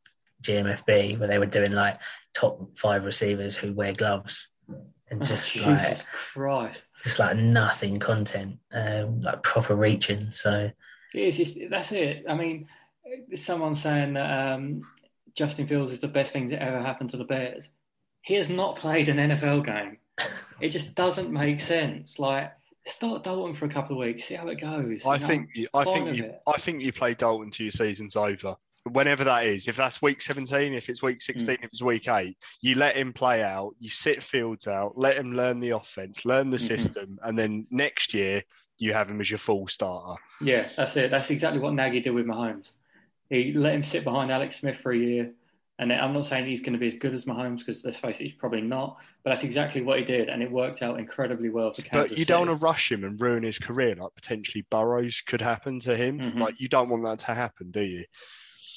GMFB 0.43 1.19
where 1.19 1.27
they 1.27 1.39
were 1.39 1.45
doing 1.45 1.71
like 1.71 1.99
top 2.33 2.77
five 2.77 3.03
receivers 3.03 3.55
who 3.55 3.73
wear 3.73 3.93
gloves 3.93 4.47
and 5.09 5.21
oh, 5.21 5.25
just 5.25 5.57
oh, 5.57 5.69
like 5.69 6.05
Christ. 6.05 6.85
just 7.03 7.19
like 7.19 7.37
nothing 7.37 7.99
content, 7.99 8.57
um, 8.71 9.21
like 9.21 9.43
proper 9.43 9.75
reaching. 9.75 10.31
So 10.31 10.71
it's 11.13 11.37
just 11.37 11.57
that's 11.69 11.91
it. 11.91 12.25
I 12.27 12.35
mean, 12.35 12.67
someone 13.35 13.75
saying 13.75 14.13
that 14.13 14.53
um, 14.53 14.81
Justin 15.35 15.67
Fields 15.67 15.91
is 15.91 15.99
the 15.99 16.07
best 16.07 16.31
thing 16.31 16.49
that 16.49 16.61
ever 16.61 16.81
happened 16.81 17.09
to 17.11 17.17
the 17.17 17.25
Bears. 17.25 17.67
He 18.21 18.35
has 18.35 18.49
not 18.49 18.77
played 18.77 19.09
an 19.09 19.17
NFL 19.17 19.65
game. 19.65 19.97
It 20.59 20.69
just 20.69 20.93
doesn't 20.95 21.31
make 21.31 21.59
sense. 21.59 22.19
Like 22.19 22.53
start 22.85 23.23
Dalton 23.23 23.53
for 23.53 23.65
a 23.65 23.69
couple 23.69 23.95
of 23.95 24.05
weeks, 24.05 24.25
see 24.25 24.35
how 24.35 24.47
it 24.47 24.59
goes. 24.59 25.05
I 25.05 25.17
think 25.17 25.49
you, 25.55 25.67
I 25.73 25.83
think 25.83 26.17
you, 26.17 26.33
I 26.47 26.57
think 26.57 26.83
you 26.83 26.91
play 26.91 27.13
Dalton 27.13 27.51
till 27.51 27.65
your 27.65 27.71
season's 27.71 28.15
over. 28.15 28.55
Whenever 28.91 29.23
that 29.25 29.45
is, 29.45 29.67
if 29.67 29.75
that's 29.75 30.01
week 30.01 30.21
17, 30.21 30.73
if 30.73 30.89
it's 30.89 31.03
week 31.03 31.17
hmm. 31.17 31.33
16, 31.33 31.55
mm. 31.55 31.59
if 31.59 31.65
it's 31.65 31.83
week 31.83 32.07
eight, 32.09 32.35
you 32.61 32.75
let 32.75 32.95
him 32.95 33.13
play 33.13 33.43
out, 33.43 33.75
you 33.79 33.89
sit 33.89 34.23
Fields 34.23 34.67
out, 34.67 34.97
let 34.97 35.15
him 35.17 35.33
learn 35.33 35.59
the 35.59 35.69
offense, 35.69 36.25
learn 36.25 36.49
the 36.49 36.57
mm-hmm. 36.57 36.75
system, 36.75 37.19
and 37.21 37.37
then 37.37 37.67
next 37.69 38.15
year 38.15 38.41
you 38.79 38.93
have 38.93 39.07
him 39.07 39.21
as 39.21 39.29
your 39.29 39.37
full 39.37 39.67
starter. 39.67 40.19
Yeah, 40.41 40.67
that's 40.75 40.97
it. 40.97 41.11
That's 41.11 41.29
exactly 41.29 41.59
what 41.59 41.73
Nagy 41.73 41.99
did 41.99 42.09
with 42.09 42.25
Mahomes. 42.25 42.71
He 43.29 43.53
let 43.53 43.75
him 43.75 43.83
sit 43.83 44.03
behind 44.03 44.31
Alex 44.31 44.59
Smith 44.59 44.77
for 44.77 44.91
a 44.91 44.97
year. 44.97 45.31
And 45.79 45.91
I'm 45.91 46.13
not 46.13 46.27
saying 46.27 46.45
he's 46.45 46.61
going 46.61 46.73
to 46.73 46.79
be 46.79 46.87
as 46.87 46.93
good 46.93 47.13
as 47.15 47.25
Mahomes 47.25 47.59
because 47.59 47.83
let's 47.83 47.97
face 47.97 48.19
it, 48.19 48.25
he's 48.25 48.33
probably 48.33 48.61
not. 48.61 48.97
But 49.23 49.31
that's 49.31 49.43
exactly 49.43 49.81
what 49.81 49.97
he 49.97 50.05
did, 50.05 50.29
and 50.29 50.43
it 50.43 50.51
worked 50.51 50.83
out 50.83 50.99
incredibly 50.99 51.49
well 51.49 51.73
for 51.73 51.81
Kansas 51.81 52.09
But 52.09 52.17
you 52.19 52.25
don't 52.25 52.47
want 52.47 52.59
to 52.59 52.63
rush 52.63 52.91
him 52.91 53.03
and 53.03 53.19
ruin 53.19 53.41
his 53.41 53.57
career, 53.57 53.95
like 53.95 54.13
potentially 54.13 54.65
Burrows 54.69 55.23
could 55.25 55.41
happen 55.41 55.79
to 55.81 55.95
him. 55.95 56.19
Mm-hmm. 56.19 56.39
Like 56.39 56.59
you 56.59 56.67
don't 56.67 56.89
want 56.89 57.03
that 57.05 57.19
to 57.25 57.33
happen, 57.33 57.71
do 57.71 57.81
you? 57.81 58.05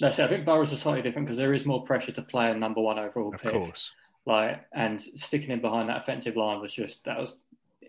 That's 0.01 0.19
it. 0.19 0.25
I 0.25 0.29
think 0.29 0.47
Burrows 0.47 0.73
is 0.73 0.81
slightly 0.81 1.03
different 1.03 1.27
because 1.27 1.37
there 1.37 1.53
is 1.53 1.67
more 1.67 1.85
pressure 1.85 2.13
to 2.13 2.23
play 2.23 2.51
a 2.51 2.55
number 2.55 2.81
one 2.81 2.99
overall 2.99 3.35
of 3.35 3.41
pick. 3.41 3.53
Of 3.53 3.61
course. 3.61 3.93
Like 4.27 4.65
and 4.73 5.01
sticking 5.01 5.51
him 5.51 5.61
behind 5.61 5.91
that 5.91 6.01
offensive 6.01 6.37
line 6.37 6.61
was 6.61 6.73
just 6.73 7.05
that 7.05 7.19
was 7.19 7.37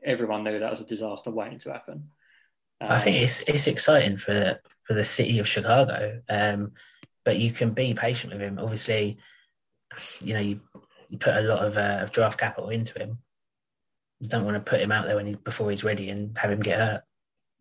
everyone 0.03 0.43
knew 0.43 0.59
that 0.59 0.69
was 0.69 0.81
a 0.81 0.85
disaster 0.85 1.31
waiting 1.31 1.59
to 1.59 1.71
happen. 1.71 2.09
Um, 2.81 2.91
I 2.91 2.99
think 2.99 3.17
it's 3.17 3.41
it's 3.43 3.67
exciting 3.67 4.17
for 4.17 4.59
for 4.83 4.93
the 4.93 5.03
city 5.03 5.39
of 5.39 5.47
Chicago. 5.47 6.21
Um, 6.29 6.73
but 7.25 7.37
you 7.37 7.51
can 7.51 7.71
be 7.71 7.93
patient 7.93 8.31
with 8.31 8.41
him. 8.41 8.59
Obviously, 8.59 9.17
you 10.21 10.33
know 10.33 10.39
you 10.39 10.61
you 11.09 11.17
put 11.17 11.35
a 11.35 11.41
lot 11.41 11.63
of, 11.63 11.77
uh, 11.77 11.99
of 12.01 12.11
draft 12.11 12.39
capital 12.39 12.69
into 12.69 12.97
him. 12.99 13.19
You 14.19 14.29
don't 14.29 14.45
want 14.45 14.55
to 14.55 14.69
put 14.69 14.81
him 14.81 14.91
out 14.91 15.05
there 15.05 15.15
when 15.15 15.27
he, 15.27 15.35
before 15.35 15.69
he's 15.69 15.83
ready 15.83 16.09
and 16.09 16.37
have 16.37 16.51
him 16.51 16.61
get 16.61 16.79
hurt. 16.79 17.01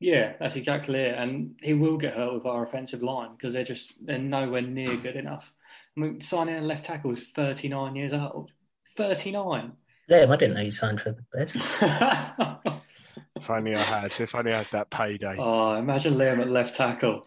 Yeah, 0.00 0.34
that's 0.38 0.56
exactly 0.56 1.00
it. 1.00 1.14
And 1.16 1.54
he 1.62 1.74
will 1.74 1.96
get 1.96 2.14
hurt 2.14 2.34
with 2.34 2.46
our 2.46 2.64
offensive 2.64 3.02
line 3.02 3.32
because 3.36 3.52
they're 3.52 3.64
just 3.64 3.94
they're 4.04 4.18
nowhere 4.18 4.62
near 4.62 4.96
good 4.96 5.16
enough. 5.16 5.52
I 5.96 6.00
mean, 6.00 6.20
signing 6.20 6.56
a 6.56 6.60
left 6.60 6.84
tackle 6.84 7.12
is 7.12 7.28
39 7.34 7.96
years 7.96 8.12
old. 8.12 8.50
39. 8.96 9.72
Yeah, 10.08 10.26
I 10.28 10.36
didn't 10.36 10.54
know 10.54 10.60
you 10.60 10.70
signed 10.70 11.00
for 11.00 11.12
the 11.12 11.24
Bears. 11.32 11.54
if 13.36 13.50
only 13.50 13.74
I 13.74 13.80
had. 13.80 14.12
If 14.20 14.34
only 14.34 14.52
I 14.52 14.58
had 14.58 14.66
that 14.72 14.90
payday. 14.90 15.36
Oh, 15.38 15.74
imagine 15.74 16.14
Liam 16.14 16.40
at 16.40 16.50
left 16.50 16.76
tackle. 16.76 17.26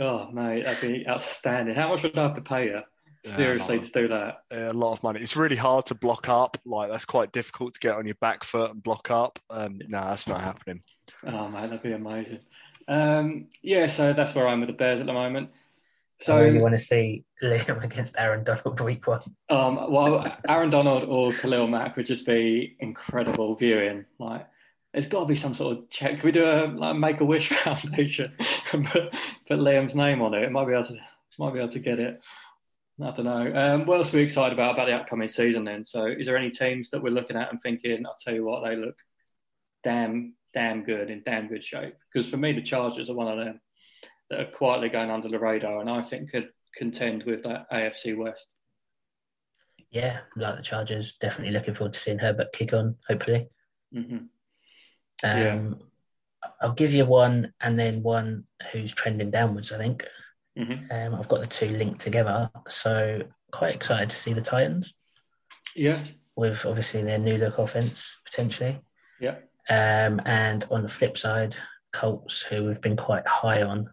Oh, 0.00 0.30
mate, 0.30 0.64
that'd 0.64 0.88
be 0.88 1.06
outstanding. 1.08 1.74
How 1.74 1.88
much 1.88 2.02
would 2.02 2.18
I 2.18 2.22
have 2.22 2.34
to 2.34 2.40
pay 2.40 2.66
you? 2.66 2.80
Seriously, 3.34 3.80
to 3.80 3.90
do 3.90 4.08
that. 4.08 4.42
A 4.52 4.72
lot 4.72 4.92
of 4.92 5.02
money. 5.02 5.20
It's 5.20 5.36
really 5.36 5.56
hard 5.56 5.86
to 5.86 5.94
block 5.94 6.28
up. 6.28 6.58
Like, 6.64 6.90
that's 6.90 7.04
quite 7.04 7.32
difficult 7.32 7.74
to 7.74 7.80
get 7.80 7.96
on 7.96 8.06
your 8.06 8.14
back 8.20 8.44
foot 8.44 8.70
and 8.70 8.82
block 8.82 9.10
up. 9.10 9.38
Um, 9.50 9.80
no, 9.88 10.00
that's 10.00 10.28
not 10.28 10.40
happening. 10.40 10.82
Oh, 11.26 11.48
man, 11.48 11.70
that'd 11.70 11.82
be 11.82 11.92
amazing. 11.92 12.40
Um, 12.86 13.46
yeah, 13.62 13.88
so 13.88 14.12
that's 14.12 14.34
where 14.34 14.46
I'm 14.46 14.60
with 14.60 14.68
the 14.68 14.74
Bears 14.74 15.00
at 15.00 15.06
the 15.06 15.12
moment. 15.12 15.50
So 16.20 16.36
I 16.36 16.42
really 16.42 16.60
want 16.60 16.74
to 16.74 16.78
see 16.78 17.24
Liam 17.42 17.82
against 17.84 18.16
Aaron 18.18 18.44
Donald 18.44 18.76
the 18.76 18.84
week 18.84 19.06
one. 19.06 19.22
Um, 19.50 19.92
well, 19.92 20.36
Aaron 20.48 20.70
Donald 20.70 21.04
or 21.04 21.32
Khalil 21.32 21.66
Mack 21.66 21.96
would 21.96 22.06
just 22.06 22.24
be 22.24 22.76
incredible 22.78 23.54
viewing. 23.56 24.06
Like, 24.18 24.46
there's 24.96 25.04
got 25.04 25.20
to 25.20 25.26
be 25.26 25.36
some 25.36 25.52
sort 25.52 25.76
of 25.76 25.90
check. 25.90 26.20
Can 26.20 26.26
we 26.26 26.32
do 26.32 26.46
a 26.46 26.72
like, 26.74 26.96
Make 26.96 27.20
a 27.20 27.24
Wish 27.26 27.48
Foundation 27.52 28.32
and 28.72 28.86
put, 28.86 29.12
put 29.46 29.58
Liam's 29.58 29.94
name 29.94 30.22
on 30.22 30.32
it? 30.32 30.42
It 30.42 30.50
might 30.50 30.66
be 30.66 30.72
able 30.72 30.84
to 30.84 30.96
might 31.38 31.52
be 31.52 31.58
able 31.58 31.72
to 31.72 31.78
get 31.78 31.98
it. 32.00 32.18
I 32.98 33.10
don't 33.10 33.26
know. 33.26 33.52
Um, 33.54 33.84
what 33.84 33.98
else 33.98 34.14
are 34.14 34.16
we 34.16 34.22
excited 34.22 34.54
about 34.54 34.72
about 34.72 34.86
the 34.86 34.94
upcoming 34.94 35.28
season 35.28 35.64
then? 35.64 35.84
So, 35.84 36.06
is 36.06 36.24
there 36.24 36.38
any 36.38 36.48
teams 36.48 36.88
that 36.90 37.02
we're 37.02 37.10
looking 37.10 37.36
at 37.36 37.50
and 37.52 37.60
thinking, 37.60 38.06
I'll 38.06 38.16
tell 38.18 38.34
you 38.34 38.46
what, 38.46 38.64
they 38.64 38.74
look 38.74 38.96
damn, 39.84 40.32
damn 40.54 40.82
good 40.82 41.10
in 41.10 41.22
damn 41.22 41.48
good 41.48 41.62
shape? 41.62 41.92
Because 42.10 42.30
for 42.30 42.38
me, 42.38 42.52
the 42.52 42.62
Chargers 42.62 43.10
are 43.10 43.14
one 43.14 43.28
of 43.28 43.44
them 43.44 43.60
that 44.30 44.40
are 44.40 44.50
quietly 44.50 44.88
going 44.88 45.10
under 45.10 45.28
the 45.28 45.38
radar, 45.38 45.78
and 45.80 45.90
I 45.90 46.00
think 46.04 46.30
could 46.30 46.48
contend 46.74 47.24
with 47.24 47.42
that 47.42 47.70
AFC 47.70 48.16
West. 48.16 48.46
Yeah, 49.90 50.20
like 50.36 50.56
the 50.56 50.62
Chargers, 50.62 51.18
definitely 51.20 51.52
looking 51.52 51.74
forward 51.74 51.92
to 51.92 52.00
seeing 52.00 52.18
Herbert 52.18 52.54
kick 52.54 52.72
on. 52.72 52.96
Hopefully. 53.06 53.50
Mm-hmm. 53.94 54.24
Um, 55.24 55.30
yeah. 55.32 56.50
I'll 56.60 56.72
give 56.72 56.92
you 56.92 57.04
one 57.04 57.52
and 57.60 57.78
then 57.78 58.02
one 58.02 58.44
who's 58.72 58.92
trending 58.92 59.30
downwards, 59.30 59.72
I 59.72 59.78
think. 59.78 60.06
Mm-hmm. 60.58 60.90
Um, 60.90 61.18
I've 61.18 61.28
got 61.28 61.40
the 61.40 61.46
two 61.46 61.68
linked 61.68 62.00
together. 62.00 62.50
So 62.68 63.22
quite 63.50 63.74
excited 63.74 64.10
to 64.10 64.16
see 64.16 64.32
the 64.32 64.40
Titans. 64.40 64.94
Yeah. 65.74 66.02
With 66.34 66.64
obviously 66.66 67.02
their 67.02 67.18
new 67.18 67.36
look 67.36 67.58
offense 67.58 68.18
potentially. 68.24 68.80
Yeah. 69.20 69.36
Um, 69.68 70.20
and 70.24 70.64
on 70.70 70.82
the 70.82 70.88
flip 70.88 71.18
side, 71.18 71.56
Colts, 71.92 72.42
who 72.42 72.64
we've 72.64 72.80
been 72.80 72.96
quite 72.96 73.26
high 73.26 73.62
on. 73.62 73.90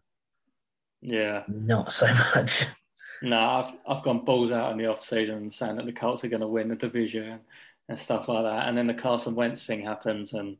Yeah. 1.02 1.44
Not 1.48 1.92
so 1.92 2.08
much. 2.36 2.66
No, 3.24 3.40
I've 3.40 3.78
I've 3.88 4.04
gone 4.04 4.26
balls 4.26 4.52
out 4.52 4.74
in 4.74 4.78
the 4.78 4.88
off 4.88 5.06
season 5.06 5.50
saying 5.50 5.78
that 5.78 5.86
the 5.86 5.94
Colts 5.94 6.26
are 6.26 6.28
going 6.28 6.42
to 6.42 6.48
win 6.48 6.68
the 6.68 6.76
division 6.76 7.40
and 7.88 7.98
stuff 7.98 8.28
like 8.28 8.44
that, 8.44 8.68
and 8.68 8.78
then 8.78 8.86
the 8.86 8.94
Carson 8.94 9.34
Wentz 9.34 9.66
thing 9.66 9.86
happens, 9.86 10.34
and 10.34 10.58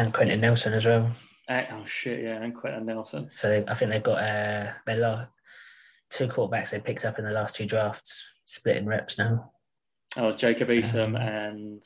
and 0.00 0.14
Quenton 0.14 0.40
Nelson 0.40 0.72
as 0.72 0.86
well. 0.86 1.10
Uh, 1.48 1.62
oh 1.72 1.84
shit, 1.86 2.22
yeah, 2.22 2.42
and 2.42 2.54
Quenton 2.54 2.86
Nelson. 2.86 3.28
So 3.30 3.48
they, 3.48 3.70
I 3.70 3.74
think 3.74 3.90
they've 3.90 4.02
got 4.02 4.22
uh, 4.22 4.72
they 4.86 4.96
lost 4.96 5.28
two 6.10 6.28
quarterbacks 6.28 6.70
they 6.70 6.80
picked 6.80 7.04
up 7.04 7.18
in 7.18 7.24
the 7.24 7.32
last 7.32 7.56
two 7.56 7.66
drafts, 7.66 8.26
splitting 8.44 8.86
reps 8.86 9.18
now. 9.18 9.52
Oh, 10.16 10.32
Jacob 10.32 10.68
Eason 10.68 11.08
Um, 11.08 11.16
and 11.16 11.82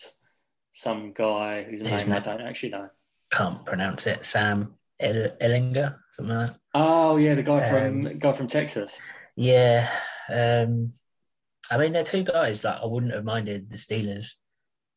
some 0.72 1.12
guy 1.12 1.62
whose 1.62 1.82
Who's 1.82 2.06
name 2.06 2.16
I 2.16 2.20
don't 2.20 2.40
actually 2.40 2.70
know. 2.70 2.88
Can't 3.30 3.64
pronounce 3.64 4.06
it. 4.06 4.24
Sam 4.24 4.74
El- 5.00 5.36
Ehlinger, 5.40 5.96
something 6.12 6.34
like 6.34 6.48
that. 6.48 6.58
Oh 6.74 7.16
yeah, 7.16 7.34
the 7.34 7.42
guy 7.42 7.68
from 7.68 8.06
Um, 8.06 8.18
guy 8.18 8.32
from 8.32 8.48
Texas. 8.48 8.96
Yeah. 9.36 9.88
Um, 10.28 10.94
I 11.70 11.78
mean, 11.78 11.92
they're 11.92 12.04
two 12.04 12.22
guys 12.22 12.62
that 12.62 12.80
I 12.82 12.86
wouldn't 12.86 13.14
have 13.14 13.24
minded 13.24 13.70
the 13.70 13.76
Steelers, 13.76 14.34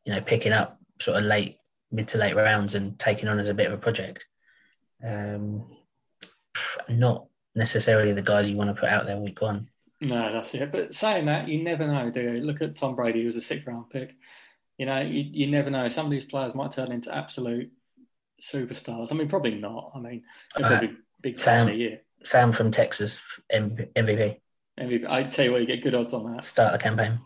you 0.05 0.13
know, 0.13 0.21
picking 0.21 0.53
up 0.53 0.79
sort 0.99 1.17
of 1.17 1.23
late, 1.23 1.57
mid 1.91 2.07
to 2.09 2.17
late 2.17 2.35
rounds 2.35 2.75
and 2.75 2.97
taking 2.99 3.29
on 3.29 3.39
as 3.39 3.49
a 3.49 3.53
bit 3.53 3.67
of 3.67 3.73
a 3.73 3.77
project. 3.77 4.25
Um, 5.03 5.65
not 6.89 7.27
necessarily 7.55 8.13
the 8.13 8.21
guys 8.21 8.49
you 8.49 8.57
want 8.57 8.69
to 8.73 8.79
put 8.79 8.89
out 8.89 9.05
there 9.05 9.17
week 9.17 9.41
one. 9.41 9.69
No, 10.01 10.31
that's 10.31 10.53
it. 10.53 10.71
But 10.71 10.93
saying 10.93 11.25
that, 11.25 11.47
you 11.47 11.63
never 11.63 11.87
know, 11.87 12.09
do 12.11 12.21
you? 12.21 12.41
Look 12.41 12.61
at 12.61 12.75
Tom 12.75 12.95
Brady, 12.95 13.21
who 13.21 13.25
was 13.25 13.35
a 13.35 13.41
sixth 13.41 13.65
round 13.67 13.89
pick. 13.89 14.15
You 14.77 14.85
know, 14.85 15.01
you, 15.01 15.23
you 15.31 15.47
never 15.47 15.69
know. 15.71 15.89
Some 15.89 16.05
of 16.05 16.11
these 16.11 16.25
players 16.25 16.53
might 16.53 16.71
turn 16.71 16.91
into 16.91 17.13
absolute 17.15 17.71
superstars. 18.41 19.11
I 19.11 19.15
mean, 19.15 19.27
probably 19.27 19.55
not. 19.55 19.91
I 19.95 19.99
mean, 19.99 20.23
they're 20.55 20.65
Uh, 20.83 20.87
big 21.21 21.37
Sam- 21.39 21.69
year. 21.69 22.01
Sam 22.23 22.51
from 22.51 22.71
Texas, 22.71 23.23
MVP, 23.51 24.39
MVP. 24.79 25.09
I 25.09 25.23
tell 25.23 25.45
you 25.45 25.51
what, 25.51 25.61
you 25.61 25.67
get 25.67 25.81
good 25.81 25.95
odds 25.95 26.13
on 26.13 26.31
that. 26.33 26.43
start 26.43 26.73
the 26.73 26.77
campaign. 26.79 27.19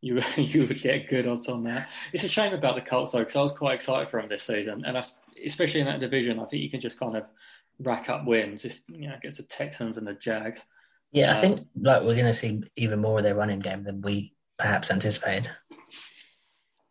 You 0.00 0.20
you 0.36 0.66
would 0.66 0.80
get 0.80 1.08
good 1.08 1.26
odds 1.26 1.48
on 1.48 1.64
that. 1.64 1.88
It's 2.12 2.24
a 2.24 2.28
shame 2.28 2.52
about 2.54 2.74
the 2.76 2.82
Colts 2.82 3.12
though, 3.12 3.20
because 3.20 3.36
I 3.36 3.42
was 3.42 3.52
quite 3.52 3.74
excited 3.74 4.08
for 4.08 4.20
them 4.20 4.28
this 4.28 4.42
season, 4.44 4.84
and 4.84 4.96
I, 4.98 5.04
especially 5.44 5.80
in 5.80 5.86
that 5.86 6.00
division, 6.00 6.38
I 6.38 6.44
think 6.44 6.62
you 6.62 6.70
can 6.70 6.80
just 6.80 6.98
kind 7.00 7.16
of 7.16 7.24
rack 7.78 8.08
up 8.08 8.24
wins. 8.26 8.62
Just, 8.62 8.80
you 8.88 9.08
know, 9.08 9.14
against 9.14 9.38
the 9.38 9.44
Texans 9.44 9.96
and 9.98 10.06
the 10.06 10.14
Jags. 10.14 10.62
Yeah, 11.12 11.32
I 11.32 11.34
Um, 11.36 11.40
think 11.40 11.68
like 11.80 12.02
we're 12.02 12.14
going 12.14 12.26
to 12.26 12.32
see 12.32 12.62
even 12.76 13.00
more 13.00 13.18
of 13.18 13.24
their 13.24 13.34
running 13.34 13.60
game 13.60 13.84
than 13.84 14.00
we 14.02 14.34
perhaps 14.58 14.90
anticipated. 14.90 15.50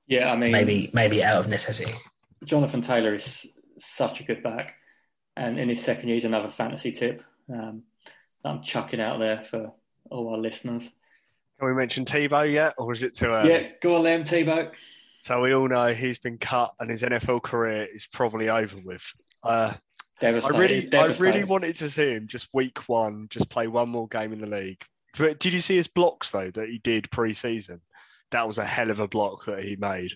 Yeah, 0.08 0.32
I 0.32 0.36
mean, 0.36 0.52
Maybe, 0.52 0.90
maybe 0.94 1.24
out 1.24 1.38
of 1.40 1.50
necessity. 1.50 1.94
Jonathan 2.44 2.82
Taylor 2.82 3.16
is 3.16 3.48
such 3.80 4.20
a 4.20 4.24
good 4.24 4.44
back, 4.44 4.76
and 5.36 5.58
in 5.60 5.70
his 5.70 5.84
second 5.84 6.08
year, 6.08 6.16
he's 6.16 6.26
another 6.26 6.50
fantasy 6.52 6.92
tip 6.92 7.24
um, 7.52 7.84
that 8.44 8.50
I'm 8.50 8.62
chucking 8.62 9.02
out 9.02 9.20
there 9.20 9.44
for 9.44 9.74
all 10.12 10.30
our 10.30 10.38
listeners. 10.38 10.90
Can 11.60 11.70
we 11.70 11.74
mention 11.74 12.06
Tebow 12.06 12.52
yet, 12.52 12.74
or 12.78 12.92
is 12.92 13.04
it 13.04 13.16
too 13.16 13.28
early? 13.28 13.50
Yeah, 13.50 13.68
go 13.82 13.96
on, 13.96 14.04
Liam 14.04 14.28
Tebow. 14.28 14.72
So 15.22 15.42
we 15.42 15.54
all 15.54 15.68
know 15.68 15.94
he's 15.94 16.20
been 16.20 16.38
cut, 16.38 16.74
and 16.80 16.90
his 16.90 17.02
NFL 17.02 17.44
career 17.44 17.88
is 17.92 18.08
probably 18.08 18.50
over 18.50 18.78
with. 18.84 19.04
Uh, 19.42 19.74
I 20.22 20.30
really, 20.30 20.88
I 20.94 21.06
really 21.18 21.44
wanted 21.44 21.76
to 21.78 21.90
see 21.90 22.12
him 22.12 22.28
just 22.28 22.50
week 22.54 22.88
one, 22.88 23.28
just 23.30 23.50
play 23.50 23.68
one 23.68 23.90
more 23.90 24.08
game 24.08 24.34
in 24.34 24.40
the 24.40 24.48
league. 24.48 24.84
But 25.18 25.40
did 25.40 25.54
you 25.54 25.60
see 25.60 25.76
his 25.76 25.88
blocks 25.88 26.32
though 26.32 26.52
that 26.52 26.70
he 26.70 26.80
did 26.80 27.10
pre-season? 27.12 27.82
That 28.32 28.48
was 28.48 28.58
a 28.58 28.66
hell 28.66 28.92
of 28.92 29.00
a 29.00 29.08
block 29.08 29.46
that 29.46 29.64
he 29.64 29.76
made. 29.76 30.12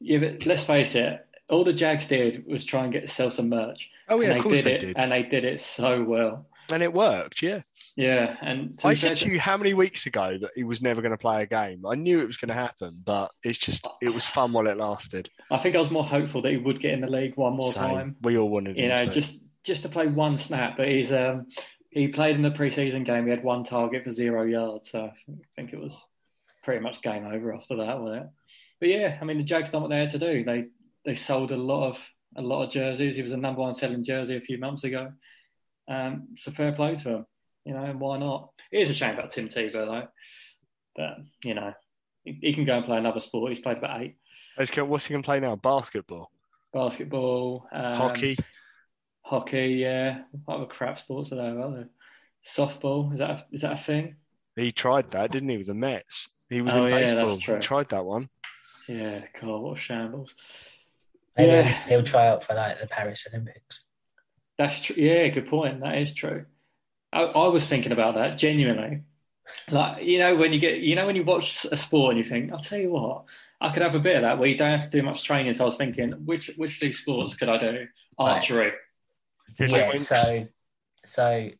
Yeah, 0.00 0.18
but 0.18 0.46
let's 0.46 0.64
face 0.64 0.94
it. 0.94 1.26
All 1.48 1.64
the 1.64 1.72
Jags 1.72 2.06
did 2.06 2.44
was 2.46 2.64
try 2.64 2.84
and 2.84 2.92
get 2.92 3.08
sell 3.08 3.30
some 3.30 3.48
merch. 3.48 3.88
Oh 4.08 4.20
yeah, 4.20 4.30
and 4.30 4.38
of 4.38 4.42
course 4.42 4.62
did 4.62 4.64
they 4.64 4.74
it, 4.74 4.80
did, 4.80 4.96
and 4.96 5.12
they 5.12 5.22
did 5.22 5.44
it 5.44 5.60
so 5.60 6.02
well. 6.02 6.46
And 6.70 6.82
it 6.82 6.92
worked. 6.92 7.42
Yeah, 7.42 7.62
Yeah, 7.96 8.36
and 8.42 8.78
I 8.84 8.94
said 8.94 9.16
to 9.18 9.30
you 9.30 9.38
how 9.40 9.56
many 9.56 9.74
weeks 9.74 10.06
ago 10.06 10.38
that 10.40 10.50
he 10.54 10.64
was 10.64 10.82
never 10.82 11.00
going 11.02 11.12
to 11.12 11.18
play 11.18 11.42
a 11.42 11.46
game. 11.46 11.84
I 11.86 11.94
knew 11.94 12.20
it 12.20 12.26
was 12.26 12.36
going 12.36 12.48
to 12.48 12.54
happen, 12.54 12.98
but 13.04 13.30
it's 13.42 13.58
just 13.58 13.86
it 14.02 14.10
was 14.10 14.24
fun 14.24 14.52
while 14.52 14.66
it 14.66 14.76
lasted. 14.76 15.28
I 15.50 15.58
think 15.58 15.74
I 15.74 15.78
was 15.78 15.90
more 15.90 16.04
hopeful 16.04 16.42
that 16.42 16.50
he 16.50 16.56
would 16.56 16.80
get 16.80 16.92
in 16.94 17.00
the 17.00 17.10
league 17.10 17.36
one 17.36 17.54
more 17.56 17.72
Same. 17.72 17.82
time. 17.82 18.16
We 18.22 18.38
all 18.38 18.48
wanted 18.48 18.76
You 18.78 18.88
know, 18.88 19.04
to. 19.06 19.10
just 19.10 19.38
just 19.64 19.82
to 19.82 19.88
play 19.88 20.06
one 20.06 20.36
snap. 20.36 20.76
But 20.76 20.88
he's 20.88 21.12
um 21.12 21.46
he 21.90 22.08
played 22.08 22.36
in 22.36 22.42
the 22.42 22.50
preseason 22.50 23.04
game. 23.04 23.24
He 23.24 23.30
had 23.30 23.42
one 23.42 23.64
target 23.64 24.04
for 24.04 24.10
zero 24.10 24.44
yards. 24.44 24.90
So 24.90 25.04
I 25.04 25.12
think 25.56 25.72
it 25.72 25.80
was 25.80 25.98
pretty 26.62 26.80
much 26.80 27.00
game 27.02 27.24
over 27.26 27.54
after 27.54 27.76
that, 27.76 28.00
wasn't 28.00 28.24
it? 28.24 28.28
But 28.80 28.88
yeah, 28.90 29.18
I 29.20 29.24
mean 29.24 29.38
the 29.38 29.44
Jags 29.44 29.70
done 29.70 29.82
what 29.82 29.88
they 29.90 29.98
had 29.98 30.10
to 30.10 30.18
do. 30.18 30.44
They 30.44 30.66
they 31.04 31.14
sold 31.14 31.52
a 31.52 31.56
lot 31.56 31.88
of 31.88 32.10
a 32.36 32.42
lot 32.42 32.64
of 32.64 32.70
jerseys. 32.70 33.16
He 33.16 33.22
was 33.22 33.30
the 33.30 33.36
number 33.38 33.62
one 33.62 33.72
selling 33.72 34.04
jersey 34.04 34.36
a 34.36 34.40
few 34.40 34.58
months 34.58 34.84
ago. 34.84 35.12
Um, 35.88 36.28
it's 36.32 36.46
a 36.46 36.52
fair 36.52 36.72
play 36.72 36.96
to 36.96 37.08
him. 37.10 37.26
You 37.64 37.74
know, 37.74 37.94
why 37.98 38.18
not? 38.18 38.50
It 38.72 38.78
is 38.78 38.90
a 38.90 38.94
shame 38.94 39.14
about 39.18 39.30
Tim 39.30 39.48
Tebow 39.48 39.72
though. 39.72 40.08
But 40.94 41.16
you 41.44 41.54
know, 41.54 41.72
he, 42.24 42.38
he 42.40 42.52
can 42.54 42.64
go 42.64 42.76
and 42.76 42.84
play 42.84 42.96
another 42.98 43.20
sport. 43.20 43.50
He's 43.52 43.60
played 43.60 43.78
about 43.78 44.02
eight. 44.02 44.16
Let's 44.58 44.70
go- 44.70 44.84
What's 44.84 45.06
he 45.06 45.12
going 45.12 45.22
to 45.22 45.26
play 45.26 45.40
now? 45.40 45.56
Basketball, 45.56 46.30
Basketball, 46.72 47.66
um, 47.72 47.94
hockey. 47.94 48.36
hockey. 49.22 49.68
Yeah, 49.80 50.20
what 50.44 50.56
other 50.56 50.66
crap 50.66 50.98
sports 50.98 51.32
are 51.32 51.36
there? 51.36 51.60
Are 51.60 51.70
there? 51.72 51.88
Softball 52.44 53.12
is 53.12 53.18
that 53.18 53.30
a, 53.30 53.44
is 53.52 53.62
that 53.62 53.72
a 53.72 53.76
thing? 53.76 54.16
He 54.54 54.70
tried 54.72 55.10
that, 55.10 55.32
didn't 55.32 55.48
he, 55.48 55.56
with 55.58 55.66
the 55.66 55.74
Mets? 55.74 56.28
He 56.48 56.62
was 56.62 56.74
Oh, 56.76 56.86
in 56.86 56.92
yeah, 56.92 57.00
that's 57.00 57.12
baseball. 57.12 57.38
true. 57.38 57.54
He 57.56 57.60
tried 57.60 57.88
that 57.90 58.04
one. 58.04 58.28
Yeah, 58.88 59.24
God, 59.40 59.58
what 59.60 59.76
a 59.76 59.80
shambles. 59.80 60.34
Maybe 61.36 61.50
Yeah. 61.52 61.88
he'll 61.88 62.02
try 62.04 62.28
out 62.28 62.44
for 62.44 62.54
like 62.54 62.80
the 62.80 62.86
Paris 62.86 63.26
Olympics. 63.28 63.80
That's 64.58 64.80
true. 64.80 64.96
Yeah, 64.96 65.28
good 65.28 65.48
point. 65.48 65.80
That 65.80 65.98
is 65.98 66.14
true. 66.14 66.46
I, 67.12 67.22
I 67.22 67.48
was 67.48 67.66
thinking 67.66 67.92
about 67.92 68.14
that 68.14 68.38
genuinely. 68.38 69.02
Like 69.70 70.02
you 70.04 70.18
know, 70.18 70.34
when 70.36 70.52
you 70.52 70.58
get, 70.58 70.80
you 70.80 70.94
know, 70.96 71.06
when 71.06 71.14
you 71.16 71.22
watch 71.24 71.64
a 71.70 71.76
sport 71.76 72.16
and 72.16 72.18
you 72.18 72.28
think, 72.28 72.52
I'll 72.52 72.58
tell 72.58 72.78
you 72.78 72.90
what, 72.90 73.24
I 73.60 73.72
could 73.72 73.82
have 73.82 73.94
a 73.94 74.00
bit 74.00 74.16
of 74.16 74.22
that 74.22 74.38
where 74.38 74.48
you 74.48 74.56
don't 74.56 74.72
have 74.80 74.90
to 74.90 74.96
do 74.98 75.04
much 75.04 75.22
training. 75.24 75.52
So 75.52 75.64
I 75.64 75.66
was 75.66 75.76
thinking, 75.76 76.12
which 76.24 76.50
which 76.56 76.74
of 76.74 76.80
these 76.80 76.98
sports 76.98 77.34
could 77.34 77.48
I 77.48 77.58
do? 77.58 77.86
Archery. 78.18 78.72
Yeah, 79.58 79.94
so 79.96 80.46
so 81.04 81.50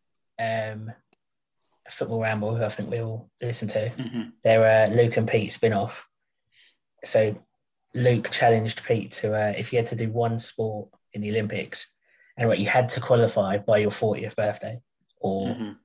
um 0.40 0.92
Football 1.88 2.22
Ramble, 2.22 2.56
who 2.56 2.64
I 2.64 2.68
think 2.68 2.90
we 2.90 3.00
all 3.00 3.30
listen 3.40 3.68
to, 3.68 3.90
Mhm. 3.90 4.32
they're 4.42 4.86
a 4.86 4.90
Luke 4.90 5.16
and 5.16 5.28
Pete 5.28 5.52
spin-off. 5.52 6.08
So 7.04 7.40
Luke 7.94 8.30
challenged 8.32 8.84
Pete 8.84 9.12
to 9.12 9.32
uh, 9.34 9.54
if 9.56 9.72
you 9.72 9.78
had 9.78 9.86
to 9.88 9.96
do 9.96 10.10
one 10.10 10.40
sport 10.40 10.88
in 11.12 11.20
the 11.20 11.30
Olympics 11.30 11.94
and 12.36 12.48
what 12.48 12.58
you 12.58 12.66
had 12.66 12.88
to 12.90 13.00
qualify 13.00 13.58
by 13.58 13.78
your 13.78 13.90
40th 13.90 14.36
birthday 14.36 14.80
or 15.20 15.48
Mhm. 15.54 15.76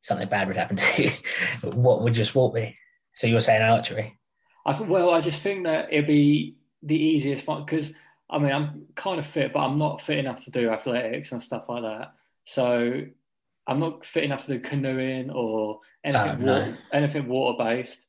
something 0.00 0.28
bad 0.28 0.48
would 0.48 0.56
happen 0.56 0.76
to 0.76 1.02
you, 1.02 1.10
what 1.72 2.02
would 2.02 2.16
your 2.16 2.26
sport 2.26 2.54
be? 2.54 2.76
So 3.14 3.26
you're 3.26 3.40
saying 3.40 3.62
archery? 3.62 4.16
I, 4.64 4.80
well, 4.82 5.10
I 5.10 5.20
just 5.20 5.42
think 5.42 5.64
that 5.64 5.92
it'd 5.92 6.06
be 6.06 6.56
the 6.82 6.96
easiest 6.96 7.46
one 7.46 7.64
because 7.64 7.92
I 8.30 8.38
mean 8.38 8.52
I'm 8.52 8.86
kind 8.94 9.18
of 9.18 9.26
fit, 9.26 9.52
but 9.52 9.60
I'm 9.60 9.78
not 9.78 10.00
fit 10.02 10.18
enough 10.18 10.44
to 10.44 10.50
do 10.50 10.70
athletics 10.70 11.32
and 11.32 11.42
stuff 11.42 11.68
like 11.68 11.82
that. 11.82 12.12
So 12.44 13.02
I'm 13.66 13.80
not 13.80 14.04
fit 14.06 14.24
enough 14.24 14.46
to 14.46 14.54
do 14.54 14.60
canoeing 14.60 15.30
or 15.30 15.80
anything 16.04 16.30
Oh, 16.30 16.34
no. 16.36 16.58
water, 16.60 16.78
anything 16.92 17.28
water 17.28 17.56
based. 17.62 18.00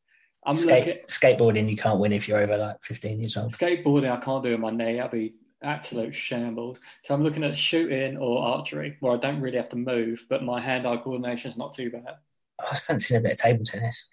I'm 0.46 0.56
Skate, 0.56 0.86
looking 0.88 1.02
skateboarding, 1.08 1.70
you 1.70 1.76
can't 1.76 2.00
win 2.00 2.14
if 2.14 2.28
you're 2.28 2.40
over 2.42 2.58
like 2.58 2.82
15 2.84 3.20
years 3.20 3.36
old. 3.36 3.54
skateboarding. 3.54 4.10
I 4.12 4.18
can't 4.24 4.44
do 4.44 4.54
on 4.54 4.62
my 4.62 4.72
knee. 4.72 4.96
That'd 4.98 5.12
be 5.12 5.34
absolute 5.62 6.16
shambles. 6.16 6.80
So 7.04 7.14
I'm 7.14 7.24
looking 7.24 7.44
at 7.44 7.58
shooting 7.58 8.18
or 8.18 8.44
archery, 8.44 8.98
where 9.00 9.14
I 9.14 9.18
don't 9.18 9.42
really 9.42 9.58
have 9.58 9.70
to 9.70 9.76
move, 9.76 10.26
but 10.30 10.44
my 10.44 10.62
hand-eye 10.62 10.98
coordination 10.98 11.52
is 11.52 11.58
not 11.58 11.74
too 11.76 11.90
bad. 11.92 12.18
I 12.60 12.70
was 12.70 12.80
fancying 12.82 13.20
a 13.20 13.22
bit 13.24 13.32
of 13.34 13.38
table 13.38 13.66
tennis. 13.66 14.08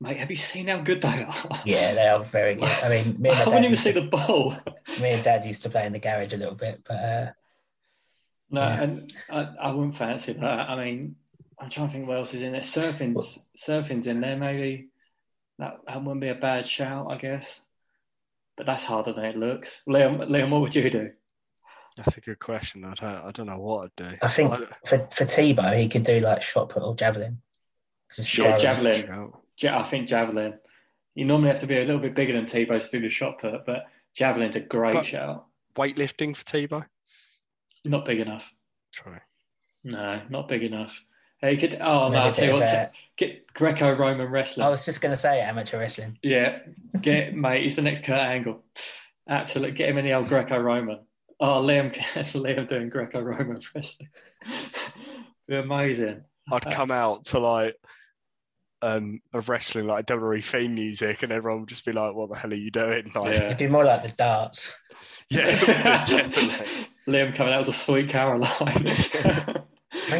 Mate, 0.00 0.16
have 0.16 0.30
you 0.30 0.36
seen 0.36 0.66
how 0.68 0.80
good 0.80 1.00
they 1.00 1.22
are? 1.24 1.60
Yeah, 1.64 1.94
they 1.94 2.08
are 2.08 2.24
very 2.24 2.56
good. 2.56 2.68
I 2.68 2.88
mean, 2.88 3.16
me 3.20 3.30
and 3.30 3.38
I 3.42 3.44
wouldn't 3.46 3.64
even 3.66 3.76
see 3.76 3.92
the 3.92 4.02
ball. 4.02 4.56
me 5.00 5.10
and 5.10 5.22
dad 5.22 5.44
used 5.44 5.62
to 5.62 5.70
play 5.70 5.86
in 5.86 5.92
the 5.92 6.00
garage 6.00 6.32
a 6.32 6.36
little 6.36 6.56
bit, 6.56 6.82
but 6.84 6.94
uh, 6.96 7.30
No, 8.50 8.62
Yeah. 8.62 8.82
and 8.82 9.12
I, 9.30 9.40
I 9.60 9.70
wouldn't 9.72 9.96
fancy 9.96 10.32
that. 10.34 10.44
I 10.70 10.76
mean, 10.84 11.16
I'm 11.58 11.70
trying 11.70 11.86
to 11.88 11.92
think 11.92 12.08
what 12.08 12.16
else 12.18 12.34
is 12.34 12.42
in 12.42 12.52
there. 12.52 12.60
Surfing's 12.62 13.38
surfing's 13.56 14.06
in 14.08 14.20
there, 14.20 14.36
maybe. 14.36 14.88
That 15.58 15.78
that 15.86 16.02
wouldn't 16.02 16.20
be 16.20 16.28
a 16.28 16.34
bad 16.34 16.66
shout, 16.66 17.10
I 17.10 17.16
guess. 17.16 17.60
But 18.56 18.66
that's 18.66 18.84
harder 18.84 19.12
than 19.12 19.24
it 19.24 19.36
looks. 19.36 19.78
Liam, 19.88 20.18
Liam, 20.28 20.50
what 20.50 20.60
would 20.60 20.74
you 20.74 20.88
do? 20.90 21.10
That's 21.96 22.16
a 22.16 22.20
good 22.20 22.38
question. 22.38 22.84
I 22.84 22.94
don't. 22.94 23.24
I 23.26 23.30
don't 23.32 23.46
know 23.46 23.58
what 23.58 23.84
I'd 23.84 23.96
do. 24.10 24.16
I 24.22 24.28
think 24.28 24.52
I- 24.52 24.58
for 24.86 24.98
for 25.10 25.24
Tebow, 25.24 25.78
he 25.78 25.88
could 25.88 26.04
do 26.04 26.20
like 26.20 26.42
shot 26.42 26.68
put 26.70 26.82
or 26.82 26.94
javelin. 26.94 27.42
his 28.14 28.36
Yeah, 28.38 28.56
javelin. 28.56 29.32
Ja- 29.58 29.80
I 29.80 29.84
think 29.84 30.08
javelin. 30.08 30.58
You 31.14 31.26
normally 31.26 31.50
have 31.50 31.60
to 31.60 31.66
be 31.66 31.76
a 31.76 31.80
little 31.84 32.00
bit 32.00 32.14
bigger 32.14 32.32
than 32.32 32.44
Tebow 32.46 32.82
to 32.82 32.90
do 32.90 33.00
the 33.00 33.10
shot 33.10 33.38
put, 33.40 33.66
but 33.66 33.86
javelin's 34.18 34.56
a 34.56 34.60
great 34.60 34.94
But- 34.94 35.06
shout. 35.06 35.46
Weightlifting 35.76 36.34
for 36.36 36.44
Tebow. 36.44 36.86
Not 37.84 38.04
big 38.04 38.20
enough. 38.20 38.50
Try. 38.92 39.20
No, 39.84 40.22
not 40.30 40.48
big 40.48 40.62
enough. 40.62 40.98
Hey, 41.42 41.52
you 41.54 41.58
could. 41.58 41.74
Oh 41.80 42.08
no, 42.08 42.18
a 42.18 42.20
I'll 42.26 42.32
tell 42.32 42.46
you 42.46 42.52
what. 42.54 42.62
of, 42.62 42.68
uh, 42.68 42.86
Get 43.16 43.52
Greco-Roman 43.52 44.28
wrestling. 44.28 44.64
I 44.64 44.70
was 44.70 44.86
just 44.86 45.00
going 45.00 45.12
to 45.12 45.20
say 45.20 45.40
amateur 45.40 45.78
wrestling. 45.78 46.18
Yeah, 46.22 46.60
get 47.00 47.34
mate. 47.34 47.64
He's 47.64 47.76
the 47.76 47.82
next 47.82 48.04
Kurt 48.04 48.18
Angle. 48.18 48.64
Absolutely, 49.28 49.76
get 49.76 49.90
him 49.90 49.98
in 49.98 50.04
the 50.04 50.14
old 50.14 50.28
Greco-Roman. 50.28 51.00
Oh, 51.40 51.60
Liam, 51.60 51.92
Liam 52.14 52.68
doing 52.68 52.88
Greco-Roman 52.88 53.60
wrestling. 53.74 54.08
Be 55.48 55.56
amazing. 55.56 56.22
I'd 56.50 56.70
come 56.70 56.90
out 56.90 57.24
to 57.26 57.38
like 57.40 57.74
um 58.80 59.20
of 59.32 59.48
wrestling 59.48 59.86
like 59.86 60.06
WWE 60.06 60.42
theme 60.44 60.74
music, 60.74 61.22
and 61.22 61.32
everyone 61.32 61.60
would 61.60 61.68
just 61.68 61.84
be 61.84 61.92
like, 61.92 62.14
"What 62.14 62.30
the 62.30 62.36
hell 62.36 62.52
are 62.52 62.56
you 62.56 62.70
doing?" 62.70 63.10
Like, 63.14 63.32
Yeah. 63.34 63.46
It'd 63.46 63.58
be 63.58 63.66
more 63.66 63.84
like 63.84 64.02
the 64.04 64.08
darts. 64.10 64.74
yeah, 65.30 66.04
definitely. 66.04 66.66
Liam 67.06 67.34
coming 67.34 67.52
out 67.52 67.66
with 67.66 67.74
a 67.74 67.78
sweet 67.78 68.08
Caroline. 68.08 69.61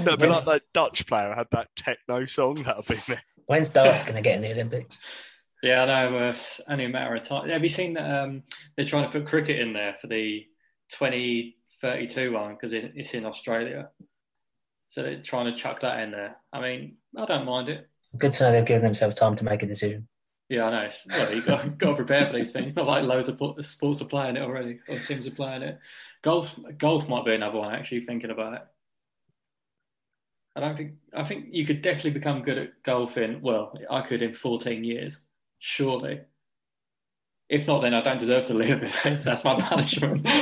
That'd 0.01 0.21
be 0.21 0.27
like 0.27 0.45
that 0.45 0.63
Dutch 0.73 1.07
player 1.07 1.35
had 1.35 1.49
that 1.53 1.69
techno 1.77 2.27
song. 2.27 2.63
That'd 2.63 2.87
be 2.87 3.01
me. 3.09 3.19
When's 3.47 3.69
darts 3.69 4.03
going 4.03 4.15
to 4.17 4.23
get 4.23 4.37
in 4.37 4.43
the 4.43 4.53
Olympics? 4.53 4.99
Yeah, 5.63 5.83
I 5.83 5.87
know. 5.87 6.19
Uh, 6.19 6.31
it's 6.31 6.61
only 6.69 6.87
a 6.87 6.89
matter 6.89 7.15
of 7.15 7.23
time. 7.23 7.49
Have 7.49 7.63
you 7.63 7.69
seen 7.69 7.95
that 7.95 8.25
um, 8.25 8.43
they're 8.77 8.87
trying 8.87 9.05
to 9.05 9.11
put 9.11 9.29
cricket 9.29 9.61
in 9.61 9.73
there 9.73 9.97
for 10.01 10.09
the 10.09 10.45
2032 10.91 12.33
one 12.33 12.55
because 12.55 12.73
it, 12.73 12.93
it's 12.97 13.15
in 13.15 13.25
Australia? 13.27 13.91
So 14.91 15.03
they're 15.03 15.23
trying 15.23 15.53
to 15.53 15.59
chuck 15.59 15.81
that 15.81 16.01
in 16.01 16.11
there. 16.11 16.37
I 16.53 16.61
mean, 16.61 16.97
I 17.17 17.25
don't 17.25 17.47
mind 17.47 17.69
it. 17.69 17.89
Good 18.19 18.33
to 18.35 18.45
know 18.45 18.53
they've 18.53 18.65
given 18.65 18.83
themselves 18.83 19.17
time 19.17 19.37
to 19.37 19.45
make 19.45 19.63
a 19.63 19.67
decision. 19.67 20.09
Yeah, 20.49 20.65
I 20.65 20.71
know. 20.71 20.91
Well, 21.09 21.35
you've 21.35 21.47
got, 21.47 21.79
got 21.79 21.91
to 21.91 21.97
prepare 21.97 22.27
for 22.27 22.35
these 22.35 22.53
things. 22.53 22.77
Not 22.77 22.87
like 22.87 23.05
loads 23.05 23.29
of 23.29 23.41
sports 23.65 24.03
are 24.03 24.07
playing 24.07 24.37
it 24.37 24.43
already, 24.43 24.81
or 24.89 24.99
teams 24.99 25.27
are 25.27 25.31
playing 25.31 25.63
it. 25.63 25.79
Golf, 26.23 26.59
golf 26.77 27.09
might 27.09 27.25
be 27.25 27.35
another 27.35 27.59
one. 27.59 27.75
Actually, 27.75 28.03
thinking 28.03 28.31
about 28.31 28.55
it. 28.55 28.63
I 30.55 30.61
don't 30.61 30.77
think. 30.77 30.93
I 31.15 31.25
think 31.25 31.47
you 31.51 31.65
could 31.65 31.83
definitely 31.83 32.11
become 32.13 32.43
good 32.43 32.59
at 32.59 32.83
golfing. 32.83 33.41
Well, 33.41 33.75
I 33.91 34.03
could 34.03 34.23
in 34.23 34.35
14 34.35 34.85
years, 34.85 35.17
surely. 35.59 36.21
If 37.49 37.67
not, 37.67 37.83
then 37.83 37.95
I 37.95 38.01
don't 38.01 38.21
deserve 38.21 38.47
to 38.47 38.55
live. 38.55 38.99
That's 39.25 39.45
my 39.45 39.61
punishment. 39.61 40.27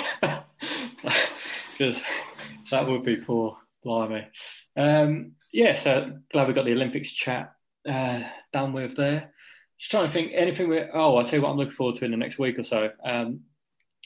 Because 1.79 2.03
that 2.70 2.87
would 2.87 3.05
be 3.05 3.16
poor. 3.16 3.57
Blimey. 3.83 4.27
Um, 4.77 5.33
yeah, 5.53 5.75
so 5.75 6.18
glad 6.33 6.49
we 6.49 6.55
got 6.55 6.64
the 6.64 6.73
Olympics 6.73 7.12
chat 7.12 7.55
uh, 7.88 8.23
done 8.53 8.73
with 8.73 8.96
there. 8.96 9.33
Just 9.79 9.90
trying 9.90 10.07
to 10.07 10.12
think 10.12 10.33
anything. 10.35 10.68
We, 10.68 10.83
oh, 10.92 11.16
I'll 11.16 11.25
tell 11.25 11.38
you 11.38 11.42
what 11.42 11.51
I'm 11.51 11.57
looking 11.57 11.73
forward 11.73 11.96
to 11.96 12.05
in 12.05 12.11
the 12.11 12.16
next 12.16 12.38
week 12.38 12.59
or 12.59 12.64
so. 12.64 12.90
Um, 13.05 13.40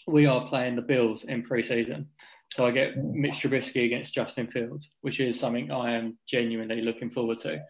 we 0.07 0.27
are 0.27 0.47
playing 0.47 0.77
the 0.77 0.83
Bills 0.83 1.25
in 1.25 1.43
pre-season. 1.43 2.09
So 2.55 2.64
I 2.64 2.71
get 2.71 2.97
Mitch 2.97 3.43
Trubisky 3.43 3.85
against 3.85 4.14
Justin 4.14 4.47
Fields, 4.47 4.88
which 5.01 5.19
is 5.19 5.40
something 5.40 5.73
I 5.73 5.97
am 5.97 6.17
genuinely 6.25 6.83
looking 6.83 7.11
forward 7.11 7.40
to. 7.40 7.61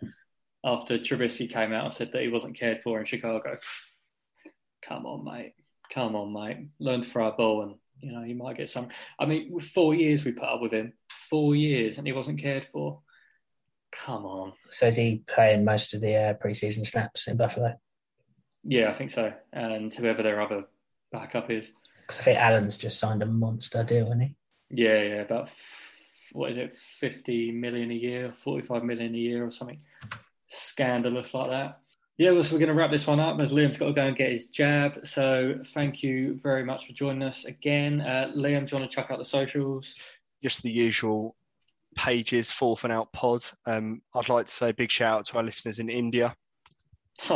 After 0.62 0.98
Trubisky 0.98 1.50
came 1.50 1.72
out 1.72 1.86
and 1.86 1.94
said 1.94 2.12
that 2.12 2.20
he 2.20 2.28
wasn't 2.28 2.58
cared 2.58 2.82
for 2.82 3.00
in 3.00 3.06
Chicago. 3.06 3.56
Come 4.82 5.06
on, 5.06 5.24
mate. 5.24 5.54
Come 5.90 6.14
on, 6.14 6.34
mate. 6.34 6.68
Learn 6.80 7.00
to 7.00 7.08
throw 7.08 7.28
a 7.28 7.32
ball 7.32 7.62
and 7.62 7.76
you 8.00 8.12
know, 8.12 8.24
you 8.24 8.34
might 8.34 8.58
get 8.58 8.68
some. 8.68 8.88
I 9.18 9.24
mean, 9.24 9.50
with 9.50 9.64
four 9.64 9.94
years 9.94 10.22
we 10.22 10.32
put 10.32 10.50
up 10.50 10.60
with 10.60 10.72
him, 10.72 10.92
four 11.30 11.56
years, 11.56 11.96
and 11.96 12.06
he 12.06 12.12
wasn't 12.12 12.42
cared 12.42 12.64
for. 12.64 13.00
Come 13.90 14.26
on. 14.26 14.52
So 14.68 14.88
is 14.88 14.96
he 14.96 15.24
playing 15.26 15.64
most 15.64 15.94
of 15.94 16.02
the 16.02 16.14
uh, 16.14 16.34
preseason 16.34 16.84
snaps 16.84 17.26
in 17.26 17.38
Buffalo? 17.38 17.80
Yeah, 18.64 18.90
I 18.90 18.92
think 18.92 19.12
so. 19.12 19.32
And 19.50 19.94
whoever 19.94 20.22
their 20.22 20.42
other 20.42 20.64
backup 21.10 21.50
is. 21.50 21.70
Because 22.02 22.20
I 22.20 22.24
think 22.24 22.38
Allen's 22.38 22.76
just 22.76 22.98
signed 22.98 23.22
a 23.22 23.26
monster 23.26 23.82
deal, 23.82 24.04
hasn't 24.04 24.24
he? 24.24 24.36
Yeah, 24.70 25.02
yeah, 25.02 25.20
about 25.22 25.50
what 26.32 26.50
is 26.52 26.56
it, 26.56 26.76
fifty 26.76 27.50
million 27.50 27.90
a 27.90 27.94
year, 27.94 28.32
forty-five 28.32 28.84
million 28.84 29.14
a 29.14 29.18
year, 29.18 29.46
or 29.46 29.50
something 29.50 29.80
scandalous 30.48 31.34
like 31.34 31.50
that. 31.50 31.80
Yeah, 32.16 32.30
well, 32.30 32.44
so 32.44 32.52
we're 32.52 32.60
going 32.60 32.68
to 32.68 32.74
wrap 32.74 32.92
this 32.92 33.08
one 33.08 33.18
up 33.18 33.40
as 33.40 33.52
Liam's 33.52 33.76
got 33.76 33.86
to 33.86 33.92
go 33.92 34.06
and 34.06 34.16
get 34.16 34.30
his 34.30 34.46
jab. 34.46 35.04
So 35.04 35.58
thank 35.74 36.00
you 36.02 36.38
very 36.44 36.64
much 36.64 36.86
for 36.86 36.92
joining 36.92 37.24
us 37.24 37.44
again. 37.44 38.00
Uh, 38.00 38.30
Liam, 38.36 38.66
do 38.66 38.76
you 38.76 38.80
want 38.80 38.88
to 38.88 38.94
chuck 38.94 39.10
out 39.10 39.18
the 39.18 39.24
socials? 39.24 39.96
Just 40.40 40.62
the 40.62 40.70
usual 40.70 41.34
pages, 41.96 42.52
Fourth 42.52 42.84
and 42.84 42.92
Out 42.92 43.12
Pod. 43.12 43.42
Um, 43.66 44.00
I'd 44.14 44.28
like 44.28 44.46
to 44.46 44.52
say 44.52 44.70
a 44.70 44.74
big 44.74 44.92
shout 44.92 45.18
out 45.18 45.24
to 45.26 45.38
our 45.38 45.42
listeners 45.42 45.80
in 45.80 45.88
India. 45.88 46.36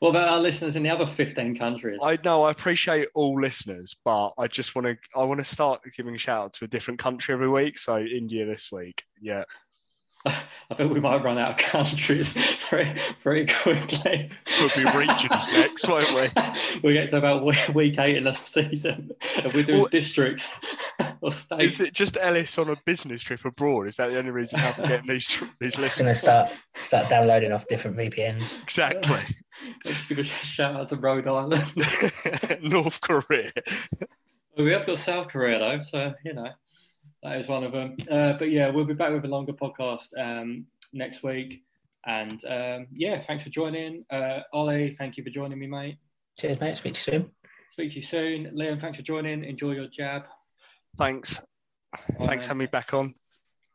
what 0.00 0.10
about 0.10 0.28
our 0.28 0.40
listeners 0.40 0.76
in 0.76 0.82
the 0.82 0.90
other 0.90 1.06
15 1.06 1.56
countries? 1.56 1.98
I 2.02 2.18
know 2.24 2.44
I 2.44 2.50
appreciate 2.50 3.08
all 3.14 3.40
listeners, 3.40 3.96
but 4.04 4.32
I 4.38 4.46
just 4.46 4.74
want 4.74 4.86
to 4.86 4.96
I 5.18 5.22
want 5.24 5.38
to 5.38 5.44
start 5.44 5.82
giving 5.96 6.14
a 6.14 6.18
shout 6.18 6.44
out 6.44 6.52
to 6.54 6.64
a 6.64 6.68
different 6.68 6.98
country 7.00 7.32
every 7.32 7.48
week. 7.48 7.78
So 7.78 7.98
India 7.98 8.44
this 8.46 8.70
week, 8.70 9.04
yeah. 9.20 9.44
I 10.26 10.74
think 10.74 10.92
we 10.92 11.00
might 11.00 11.22
run 11.22 11.38
out 11.38 11.52
of 11.52 11.56
countries 11.56 12.32
very, 12.70 12.92
very 13.22 13.46
quickly. 13.46 14.30
We'll 14.58 14.70
be 14.70 14.98
regions 14.98 15.48
next, 15.52 15.88
won't 15.88 16.12
we? 16.12 16.28
we 16.82 16.92
get 16.92 17.10
to 17.10 17.18
about 17.18 17.44
week 17.74 17.98
eight 17.98 18.16
in 18.16 18.24
the 18.24 18.32
season, 18.32 19.12
and 19.36 19.52
we're 19.52 19.62
doing 19.62 19.80
well, 19.82 19.88
districts 19.88 20.48
or 21.26 21.32
states. 21.32 21.64
Is 21.64 21.80
it 21.80 21.92
just 21.92 22.16
Ellis 22.20 22.58
on 22.58 22.70
a 22.70 22.76
business 22.86 23.22
trip 23.22 23.44
abroad? 23.44 23.88
Is 23.88 23.96
that 23.96 24.10
the 24.10 24.18
only 24.18 24.30
reason 24.30 24.60
I'm 24.60 24.88
getting 24.88 25.06
these 25.06 25.42
these 25.60 25.78
listeners? 25.78 25.96
going 25.96 26.14
to 26.14 26.20
start 26.20 26.52
start 26.76 27.08
downloading 27.08 27.52
off 27.52 27.66
different 27.66 27.96
VPNs. 27.96 28.62
Exactly. 28.62 29.20
Let's 29.84 30.06
give 30.06 30.18
a 30.18 30.24
shout 30.24 30.76
out 30.76 30.88
to 30.88 30.96
Rhode 30.96 31.26
Island, 31.26 31.64
North 32.62 33.00
Korea. 33.00 33.50
Well, 34.56 34.66
we 34.66 34.72
have 34.72 34.86
got 34.86 34.98
South 34.98 35.28
Korea 35.28 35.58
though, 35.58 35.84
so 35.84 36.14
you 36.24 36.34
know. 36.34 36.50
That 37.22 37.38
is 37.38 37.48
one 37.48 37.64
of 37.64 37.72
them. 37.72 37.96
Uh, 38.08 38.34
but 38.34 38.50
yeah, 38.50 38.68
we'll 38.68 38.84
be 38.84 38.94
back 38.94 39.12
with 39.12 39.24
a 39.24 39.28
longer 39.28 39.52
podcast 39.52 40.08
um, 40.16 40.66
next 40.92 41.24
week. 41.24 41.64
And 42.06 42.44
um, 42.44 42.86
yeah, 42.92 43.20
thanks 43.20 43.42
for 43.42 43.50
joining. 43.50 44.04
Uh, 44.10 44.40
Ollie, 44.52 44.94
thank 44.96 45.16
you 45.16 45.24
for 45.24 45.30
joining 45.30 45.58
me, 45.58 45.66
mate. 45.66 45.96
Cheers, 46.38 46.60
mate. 46.60 46.76
Speak 46.76 46.94
to 46.94 47.12
you 47.12 47.18
soon. 47.18 47.30
Speak 47.72 47.90
to 47.90 47.96
you 47.96 48.02
soon. 48.02 48.52
Liam, 48.54 48.80
thanks 48.80 48.98
for 48.98 49.02
joining. 49.02 49.42
Enjoy 49.42 49.72
your 49.72 49.88
jab. 49.88 50.22
Thanks. 50.96 51.40
Thanks 52.18 52.46
for 52.46 52.50
having 52.50 52.58
me 52.58 52.66
back 52.66 52.94
on. 52.94 53.14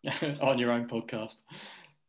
on 0.42 0.58
your 0.58 0.72
own 0.72 0.88
podcast. 0.88 1.36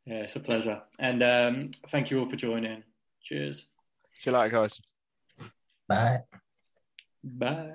Yeah, 0.07 0.22
it's 0.22 0.37
a 0.37 0.40
pleasure. 0.40 0.81
And 0.98 1.22
um, 1.22 1.70
thank 1.90 2.11
you 2.11 2.20
all 2.20 2.29
for 2.29 2.37
joining. 2.37 2.83
Cheers. 3.22 3.66
See 4.14 4.31
you 4.31 4.37
later, 4.37 4.51
guys. 4.51 4.81
Bye. 5.88 6.20
Bye. 7.25 7.72